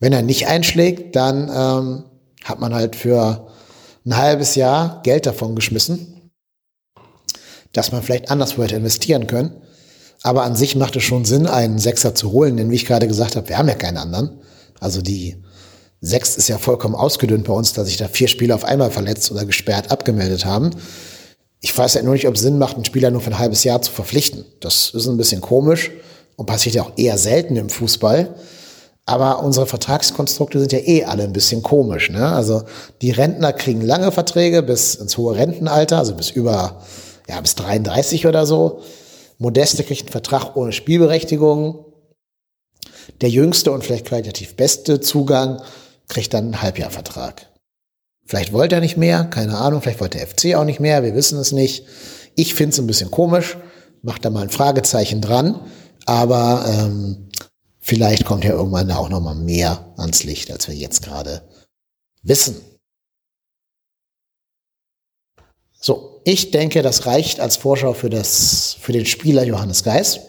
Wenn 0.00 0.12
er 0.12 0.22
nicht 0.22 0.48
einschlägt, 0.48 1.14
dann 1.14 1.48
ähm, 1.54 2.09
hat 2.44 2.60
man 2.60 2.74
halt 2.74 2.96
für 2.96 3.48
ein 4.04 4.16
halbes 4.16 4.54
Jahr 4.54 5.00
Geld 5.02 5.26
davon 5.26 5.54
geschmissen, 5.54 6.30
dass 7.72 7.92
man 7.92 8.02
vielleicht 8.02 8.30
anderswo 8.30 8.62
hätte 8.62 8.76
investieren 8.76 9.26
können. 9.26 9.60
Aber 10.22 10.42
an 10.42 10.56
sich 10.56 10.76
macht 10.76 10.96
es 10.96 11.02
schon 11.02 11.24
Sinn, 11.24 11.46
einen 11.46 11.78
Sechser 11.78 12.14
zu 12.14 12.32
holen, 12.32 12.56
denn 12.56 12.70
wie 12.70 12.74
ich 12.74 12.86
gerade 12.86 13.08
gesagt 13.08 13.36
habe, 13.36 13.48
wir 13.48 13.58
haben 13.58 13.68
ja 13.68 13.74
keinen 13.74 13.96
anderen. 13.96 14.40
Also 14.78 15.00
die 15.02 15.36
Sechs 16.02 16.36
ist 16.36 16.48
ja 16.48 16.56
vollkommen 16.56 16.94
ausgedünnt 16.94 17.44
bei 17.44 17.52
uns, 17.52 17.74
dass 17.74 17.86
sich 17.86 17.98
da 17.98 18.08
vier 18.08 18.28
Spieler 18.28 18.54
auf 18.54 18.64
einmal 18.64 18.90
verletzt 18.90 19.30
oder 19.30 19.44
gesperrt 19.44 19.90
abgemeldet 19.90 20.46
haben. 20.46 20.70
Ich 21.60 21.76
weiß 21.76 21.94
ja 21.94 22.02
nur 22.02 22.14
nicht, 22.14 22.26
ob 22.26 22.36
es 22.36 22.40
Sinn 22.40 22.56
macht, 22.56 22.76
einen 22.76 22.86
Spieler 22.86 23.10
nur 23.10 23.20
für 23.20 23.30
ein 23.30 23.38
halbes 23.38 23.64
Jahr 23.64 23.82
zu 23.82 23.92
verpflichten. 23.92 24.46
Das 24.60 24.90
ist 24.94 25.06
ein 25.06 25.18
bisschen 25.18 25.42
komisch 25.42 25.90
und 26.36 26.46
passiert 26.46 26.74
ja 26.74 26.82
auch 26.82 26.92
eher 26.96 27.18
selten 27.18 27.56
im 27.56 27.68
Fußball. 27.68 28.34
Aber 29.06 29.42
unsere 29.42 29.66
Vertragskonstrukte 29.66 30.60
sind 30.60 30.72
ja 30.72 30.78
eh 30.78 31.04
alle 31.04 31.24
ein 31.24 31.32
bisschen 31.32 31.62
komisch. 31.62 32.10
Ne? 32.10 32.26
Also 32.26 32.62
die 33.02 33.10
Rentner 33.10 33.52
kriegen 33.52 33.80
lange 33.80 34.12
Verträge 34.12 34.62
bis 34.62 34.94
ins 34.94 35.16
hohe 35.16 35.34
Rentenalter, 35.34 35.98
also 35.98 36.14
bis 36.14 36.30
über, 36.30 36.82
ja, 37.28 37.40
bis 37.40 37.54
33 37.56 38.26
oder 38.26 38.46
so. 38.46 38.82
Modeste 39.38 39.84
kriegt 39.84 40.02
einen 40.02 40.12
Vertrag 40.12 40.54
ohne 40.56 40.72
Spielberechtigung. 40.72 41.86
Der 43.20 43.30
jüngste 43.30 43.72
und 43.72 43.84
vielleicht 43.84 44.06
qualitativ 44.06 44.54
beste 44.54 45.00
Zugang 45.00 45.60
kriegt 46.08 46.34
dann 46.34 46.44
einen 46.44 46.62
Halbjahrvertrag. 46.62 47.46
Vielleicht 48.26 48.52
wollte 48.52 48.76
er 48.76 48.80
nicht 48.80 48.96
mehr, 48.96 49.24
keine 49.24 49.58
Ahnung, 49.58 49.80
vielleicht 49.82 50.00
wollte 50.00 50.18
der 50.18 50.26
FC 50.28 50.54
auch 50.54 50.64
nicht 50.64 50.78
mehr, 50.78 51.02
wir 51.02 51.14
wissen 51.14 51.38
es 51.38 51.50
nicht. 51.50 51.84
Ich 52.36 52.54
finde 52.54 52.74
es 52.74 52.78
ein 52.78 52.86
bisschen 52.86 53.10
komisch, 53.10 53.56
macht 54.02 54.24
da 54.24 54.30
mal 54.30 54.42
ein 54.42 54.50
Fragezeichen 54.50 55.20
dran, 55.20 55.60
aber 56.06 56.64
ähm, 56.68 57.28
vielleicht 57.80 58.24
kommt 58.24 58.44
ja 58.44 58.52
irgendwann 58.52 58.90
auch 58.90 59.08
noch 59.08 59.20
mal 59.20 59.34
mehr 59.34 59.92
ans 59.96 60.24
Licht, 60.24 60.50
als 60.50 60.68
wir 60.68 60.74
jetzt 60.74 61.02
gerade 61.02 61.42
wissen. 62.22 62.60
So, 65.80 66.20
ich 66.24 66.50
denke, 66.50 66.82
das 66.82 67.06
reicht 67.06 67.40
als 67.40 67.56
Vorschau 67.56 67.94
für, 67.94 68.10
das, 68.10 68.76
für 68.80 68.92
den 68.92 69.06
Spieler 69.06 69.44
Johannes 69.44 69.82
Geis. 69.82 70.20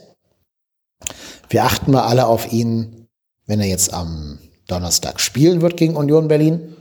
Wir 1.50 1.66
achten 1.66 1.92
mal 1.92 2.04
alle 2.04 2.28
auf 2.28 2.54
ihn, 2.54 3.08
wenn 3.46 3.60
er 3.60 3.68
jetzt 3.68 3.94
am 3.94 4.40
Donnerstag 4.68 5.20
spielen 5.20 5.62
wird 5.62 5.76
gegen 5.76 5.98
Union 5.98 6.30
Berlin 6.30 6.78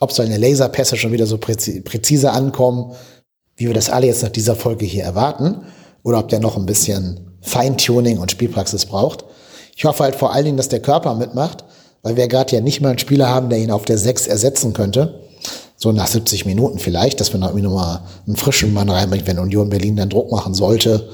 ob 0.00 0.12
seine 0.12 0.36
Laserpässe 0.36 0.96
schon 0.96 1.12
wieder 1.12 1.26
so 1.26 1.38
präzise 1.38 2.32
ankommen, 2.32 2.94
wie 3.56 3.66
wir 3.66 3.74
das 3.74 3.90
alle 3.90 4.06
jetzt 4.06 4.22
nach 4.22 4.30
dieser 4.30 4.56
Folge 4.56 4.84
hier 4.84 5.04
erwarten, 5.04 5.62
oder 6.02 6.18
ob 6.18 6.28
der 6.28 6.40
noch 6.40 6.56
ein 6.56 6.66
bisschen 6.66 7.38
Feintuning 7.40 8.18
und 8.18 8.30
Spielpraxis 8.30 8.86
braucht. 8.86 9.24
Ich 9.76 9.84
hoffe 9.84 10.04
halt 10.04 10.16
vor 10.16 10.32
allen 10.32 10.46
Dingen, 10.46 10.56
dass 10.56 10.70
der 10.70 10.80
Körper 10.80 11.14
mitmacht, 11.14 11.62
weil 12.02 12.16
wir 12.16 12.26
gerade 12.28 12.56
ja 12.56 12.62
nicht 12.62 12.80
mal 12.80 12.88
einen 12.88 12.98
Spieler 12.98 13.28
haben, 13.28 13.50
der 13.50 13.58
ihn 13.58 13.70
auf 13.70 13.84
der 13.84 13.98
6 13.98 14.26
ersetzen 14.26 14.72
könnte. 14.72 15.20
So 15.76 15.92
nach 15.92 16.06
70 16.06 16.46
Minuten 16.46 16.78
vielleicht, 16.78 17.20
dass 17.20 17.34
wir 17.34 17.38
noch 17.38 17.48
irgendwie 17.48 17.66
nochmal 17.66 18.00
einen 18.26 18.36
frischen 18.36 18.72
Mann 18.72 18.88
reinbringen, 18.88 19.26
wenn 19.26 19.38
Union 19.38 19.68
Berlin 19.68 19.96
dann 19.96 20.08
Druck 20.08 20.32
machen 20.32 20.54
sollte. 20.54 21.10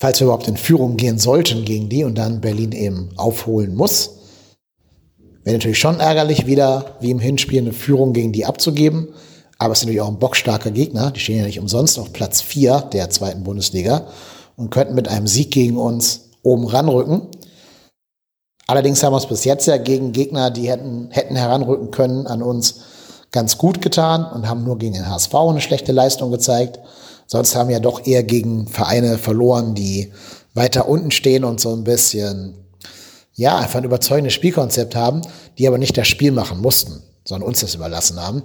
Falls 0.00 0.18
wir 0.18 0.24
überhaupt 0.24 0.48
in 0.48 0.56
Führung 0.56 0.96
gehen 0.96 1.20
sollten 1.20 1.64
gegen 1.64 1.88
die 1.88 2.02
und 2.02 2.18
dann 2.18 2.40
Berlin 2.40 2.72
eben 2.72 3.10
aufholen 3.16 3.76
muss. 3.76 4.10
Wäre 5.44 5.56
natürlich 5.56 5.78
schon 5.78 6.00
ärgerlich, 6.00 6.46
wieder 6.46 6.96
wie 7.00 7.12
im 7.12 7.20
Hinspiel 7.20 7.60
eine 7.60 7.72
Führung 7.72 8.12
gegen 8.12 8.32
die 8.32 8.44
abzugeben. 8.44 9.10
Aber 9.58 9.72
es 9.72 9.78
ist 9.78 9.84
natürlich 9.84 10.00
auch 10.00 10.08
ein 10.08 10.18
bockstarker 10.18 10.72
Gegner. 10.72 11.12
Die 11.12 11.20
stehen 11.20 11.38
ja 11.38 11.44
nicht 11.44 11.60
umsonst 11.60 11.96
auf 12.00 12.12
Platz 12.12 12.40
4 12.40 12.88
der 12.92 13.08
zweiten 13.10 13.44
Bundesliga 13.44 14.08
und 14.56 14.70
könnten 14.70 14.96
mit 14.96 15.06
einem 15.06 15.28
Sieg 15.28 15.52
gegen 15.52 15.76
uns 15.76 16.30
oben 16.42 16.66
ranrücken. 16.66 17.28
Allerdings 18.68 19.02
haben 19.02 19.14
wir 19.14 19.16
es 19.16 19.26
bis 19.26 19.44
jetzt 19.44 19.66
ja 19.66 19.78
gegen 19.78 20.12
Gegner, 20.12 20.50
die 20.50 20.68
hätten, 20.68 21.08
hätten 21.10 21.36
heranrücken 21.36 21.90
können, 21.90 22.26
an 22.26 22.42
uns 22.42 22.82
ganz 23.32 23.56
gut 23.56 23.80
getan 23.80 24.26
und 24.26 24.46
haben 24.46 24.62
nur 24.62 24.76
gegen 24.76 24.92
den 24.92 25.08
HSV 25.08 25.34
eine 25.34 25.62
schlechte 25.62 25.92
Leistung 25.92 26.30
gezeigt. 26.30 26.78
Sonst 27.26 27.56
haben 27.56 27.68
wir 27.70 27.76
ja 27.76 27.80
doch 27.80 28.06
eher 28.06 28.22
gegen 28.22 28.68
Vereine 28.68 29.16
verloren, 29.16 29.74
die 29.74 30.12
weiter 30.52 30.86
unten 30.86 31.10
stehen 31.10 31.44
und 31.44 31.60
so 31.60 31.72
ein 31.74 31.84
bisschen 31.84 32.56
ja, 33.32 33.56
einfach 33.56 33.78
ein 33.78 33.84
überzeugendes 33.84 34.34
Spielkonzept 34.34 34.94
haben, 34.94 35.22
die 35.56 35.66
aber 35.66 35.78
nicht 35.78 35.96
das 35.96 36.08
Spiel 36.08 36.32
machen 36.32 36.60
mussten, 36.60 37.02
sondern 37.24 37.48
uns 37.48 37.60
das 37.60 37.74
überlassen 37.74 38.20
haben. 38.20 38.42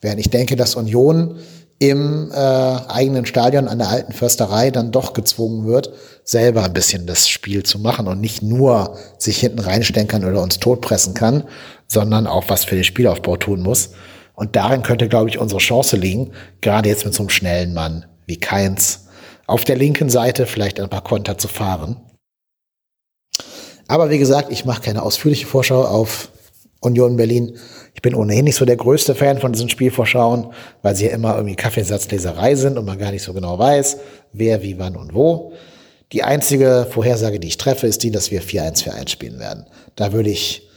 Während 0.00 0.18
ich 0.18 0.30
denke, 0.30 0.56
dass 0.56 0.74
Union 0.74 1.38
im 1.80 2.30
äh, 2.30 2.36
eigenen 2.36 3.24
Stadion 3.24 3.66
an 3.66 3.78
der 3.78 3.88
alten 3.88 4.12
Försterei 4.12 4.70
dann 4.70 4.92
doch 4.92 5.14
gezwungen 5.14 5.66
wird, 5.66 5.90
selber 6.24 6.62
ein 6.62 6.74
bisschen 6.74 7.06
das 7.06 7.26
Spiel 7.26 7.62
zu 7.62 7.78
machen 7.78 8.06
und 8.06 8.20
nicht 8.20 8.42
nur 8.42 8.98
sich 9.18 9.38
hinten 9.38 9.60
reinstenkern 9.60 10.26
oder 10.26 10.42
uns 10.42 10.60
totpressen 10.60 11.14
kann, 11.14 11.44
sondern 11.88 12.26
auch 12.26 12.44
was 12.48 12.64
für 12.64 12.74
den 12.74 12.84
Spielaufbau 12.84 13.38
tun 13.38 13.62
muss. 13.62 13.92
Und 14.34 14.56
darin 14.56 14.82
könnte, 14.82 15.08
glaube 15.08 15.30
ich, 15.30 15.38
unsere 15.38 15.58
Chance 15.58 15.96
liegen, 15.96 16.32
gerade 16.60 16.90
jetzt 16.90 17.06
mit 17.06 17.14
so 17.14 17.22
einem 17.22 17.30
schnellen 17.30 17.72
Mann 17.72 18.04
wie 18.26 18.38
Keins 18.38 19.06
auf 19.46 19.64
der 19.64 19.76
linken 19.76 20.10
Seite 20.10 20.44
vielleicht 20.46 20.80
ein 20.80 20.90
paar 20.90 21.02
Konter 21.02 21.38
zu 21.38 21.48
fahren. 21.48 21.96
Aber 23.88 24.10
wie 24.10 24.18
gesagt, 24.18 24.52
ich 24.52 24.66
mache 24.66 24.82
keine 24.82 25.02
ausführliche 25.02 25.46
Vorschau 25.46 25.82
auf 25.82 26.28
Union 26.80 27.16
Berlin. 27.16 27.56
Ich 27.94 28.02
bin 28.02 28.14
ohnehin 28.14 28.44
nicht 28.44 28.56
so 28.56 28.64
der 28.64 28.76
größte 28.76 29.14
Fan 29.14 29.38
von 29.38 29.52
diesen 29.52 29.68
Spielvorschauen, 29.68 30.48
weil 30.82 30.96
sie 30.96 31.06
ja 31.06 31.12
immer 31.12 31.36
irgendwie 31.36 31.56
Kaffeesatzleserei 31.56 32.54
sind 32.54 32.78
und 32.78 32.86
man 32.86 32.98
gar 32.98 33.12
nicht 33.12 33.22
so 33.22 33.32
genau 33.32 33.58
weiß, 33.58 33.98
wer, 34.32 34.62
wie, 34.62 34.78
wann 34.78 34.96
und 34.96 35.14
wo. 35.14 35.52
Die 36.12 36.24
einzige 36.24 36.88
Vorhersage, 36.90 37.38
die 37.38 37.48
ich 37.48 37.58
treffe, 37.58 37.86
ist 37.86 38.02
die, 38.02 38.10
dass 38.10 38.30
wir 38.30 38.42
4-1-4-1 38.42 39.08
spielen 39.08 39.38
werden. 39.38 39.66
Da 39.94 40.12
würde 40.12 40.30
ich, 40.30 40.68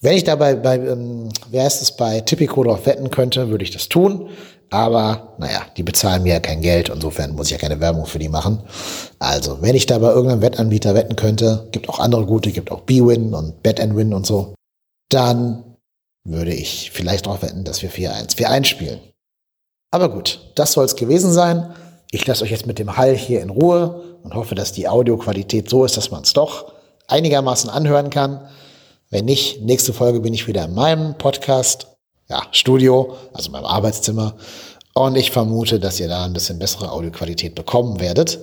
wenn 0.00 0.16
ich 0.16 0.24
dabei 0.24 0.54
bei, 0.54 0.76
ähm, 0.76 1.28
wer 1.50 1.64
heißt 1.64 1.82
es, 1.82 1.92
bei 1.96 2.20
Tipico 2.20 2.62
drauf 2.62 2.86
wetten 2.86 3.10
könnte, 3.10 3.48
würde 3.48 3.64
ich 3.64 3.72
das 3.72 3.88
tun. 3.88 4.28
Aber 4.70 5.34
naja, 5.38 5.62
die 5.76 5.82
bezahlen 5.82 6.22
mir 6.22 6.34
ja 6.34 6.40
kein 6.40 6.60
Geld, 6.60 6.90
insofern 6.90 7.34
muss 7.34 7.46
ich 7.46 7.52
ja 7.52 7.58
keine 7.58 7.80
Werbung 7.80 8.06
für 8.06 8.20
die 8.20 8.28
machen. 8.28 8.62
Also, 9.18 9.58
wenn 9.62 9.74
ich 9.74 9.86
da 9.86 9.98
bei 9.98 10.10
irgendeinem 10.10 10.42
Wettanbieter 10.42 10.94
wetten 10.94 11.16
könnte, 11.16 11.66
gibt 11.72 11.88
auch 11.88 11.98
andere 11.98 12.24
gute, 12.24 12.52
gibt 12.52 12.70
auch 12.70 12.82
B-Win 12.82 13.34
und 13.34 13.60
Bet 13.64 13.80
and 13.80 13.96
Win 13.96 14.14
und 14.14 14.24
so, 14.24 14.54
dann 15.10 15.76
würde 16.24 16.52
ich 16.52 16.90
vielleicht 16.92 17.26
darauf 17.26 17.42
wetten, 17.42 17.64
dass 17.64 17.82
wir 17.82 17.90
4-1, 17.90 18.36
4-1 18.36 18.64
spielen. 18.64 19.00
Aber 19.90 20.08
gut, 20.08 20.52
das 20.54 20.72
soll 20.72 20.84
es 20.84 20.96
gewesen 20.96 21.32
sein. 21.32 21.74
Ich 22.10 22.26
lasse 22.26 22.44
euch 22.44 22.50
jetzt 22.50 22.66
mit 22.66 22.78
dem 22.78 22.96
Hall 22.96 23.16
hier 23.16 23.40
in 23.40 23.50
Ruhe 23.50 24.18
und 24.22 24.34
hoffe, 24.34 24.54
dass 24.54 24.72
die 24.72 24.88
Audioqualität 24.88 25.68
so 25.68 25.84
ist, 25.84 25.96
dass 25.96 26.10
man 26.10 26.22
es 26.22 26.32
doch 26.32 26.72
einigermaßen 27.08 27.70
anhören 27.70 28.10
kann. 28.10 28.48
Wenn 29.10 29.24
nicht, 29.24 29.62
nächste 29.62 29.92
Folge 29.92 30.20
bin 30.20 30.34
ich 30.34 30.46
wieder 30.46 30.64
in 30.64 30.74
meinem 30.74 31.18
Podcast 31.18 31.88
ja, 32.28 32.42
Studio, 32.52 33.16
also 33.32 33.50
meinem 33.50 33.64
Arbeitszimmer. 33.64 34.36
Und 34.94 35.16
ich 35.16 35.30
vermute, 35.30 35.80
dass 35.80 35.98
ihr 35.98 36.08
da 36.08 36.24
ein 36.24 36.32
bisschen 36.32 36.58
bessere 36.58 36.92
Audioqualität 36.92 37.54
bekommen 37.54 38.00
werdet. 38.00 38.38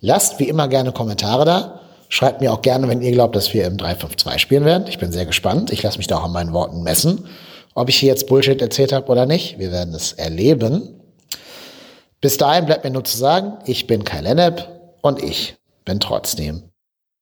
Lasst 0.00 0.40
wie 0.40 0.48
immer 0.48 0.66
gerne 0.66 0.92
Kommentare 0.92 1.44
da. 1.44 1.80
Schreibt 2.12 2.42
mir 2.42 2.52
auch 2.52 2.60
gerne, 2.60 2.88
wenn 2.88 3.00
ihr 3.00 3.10
glaubt, 3.10 3.34
dass 3.34 3.54
wir 3.54 3.64
im 3.64 3.78
352 3.78 4.42
spielen 4.42 4.66
werden. 4.66 4.86
Ich 4.86 4.98
bin 4.98 5.12
sehr 5.12 5.24
gespannt. 5.24 5.72
Ich 5.72 5.82
lasse 5.82 5.96
mich 5.96 6.08
da 6.08 6.18
auch 6.18 6.24
an 6.24 6.32
meinen 6.32 6.52
Worten 6.52 6.82
messen, 6.82 7.26
ob 7.72 7.88
ich 7.88 7.96
hier 7.96 8.10
jetzt 8.10 8.26
Bullshit 8.26 8.60
erzählt 8.60 8.92
habe 8.92 9.10
oder 9.10 9.24
nicht. 9.24 9.58
Wir 9.58 9.72
werden 9.72 9.94
es 9.94 10.12
erleben. 10.12 11.00
Bis 12.20 12.36
dahin 12.36 12.66
bleibt 12.66 12.84
mir 12.84 12.90
nur 12.90 13.04
zu 13.04 13.16
sagen, 13.16 13.54
ich 13.64 13.86
bin 13.86 14.04
Kai 14.04 14.20
Lennep 14.20 14.68
und 15.00 15.22
ich 15.22 15.56
bin 15.86 16.00
trotzdem 16.00 16.64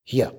hier. 0.03 0.33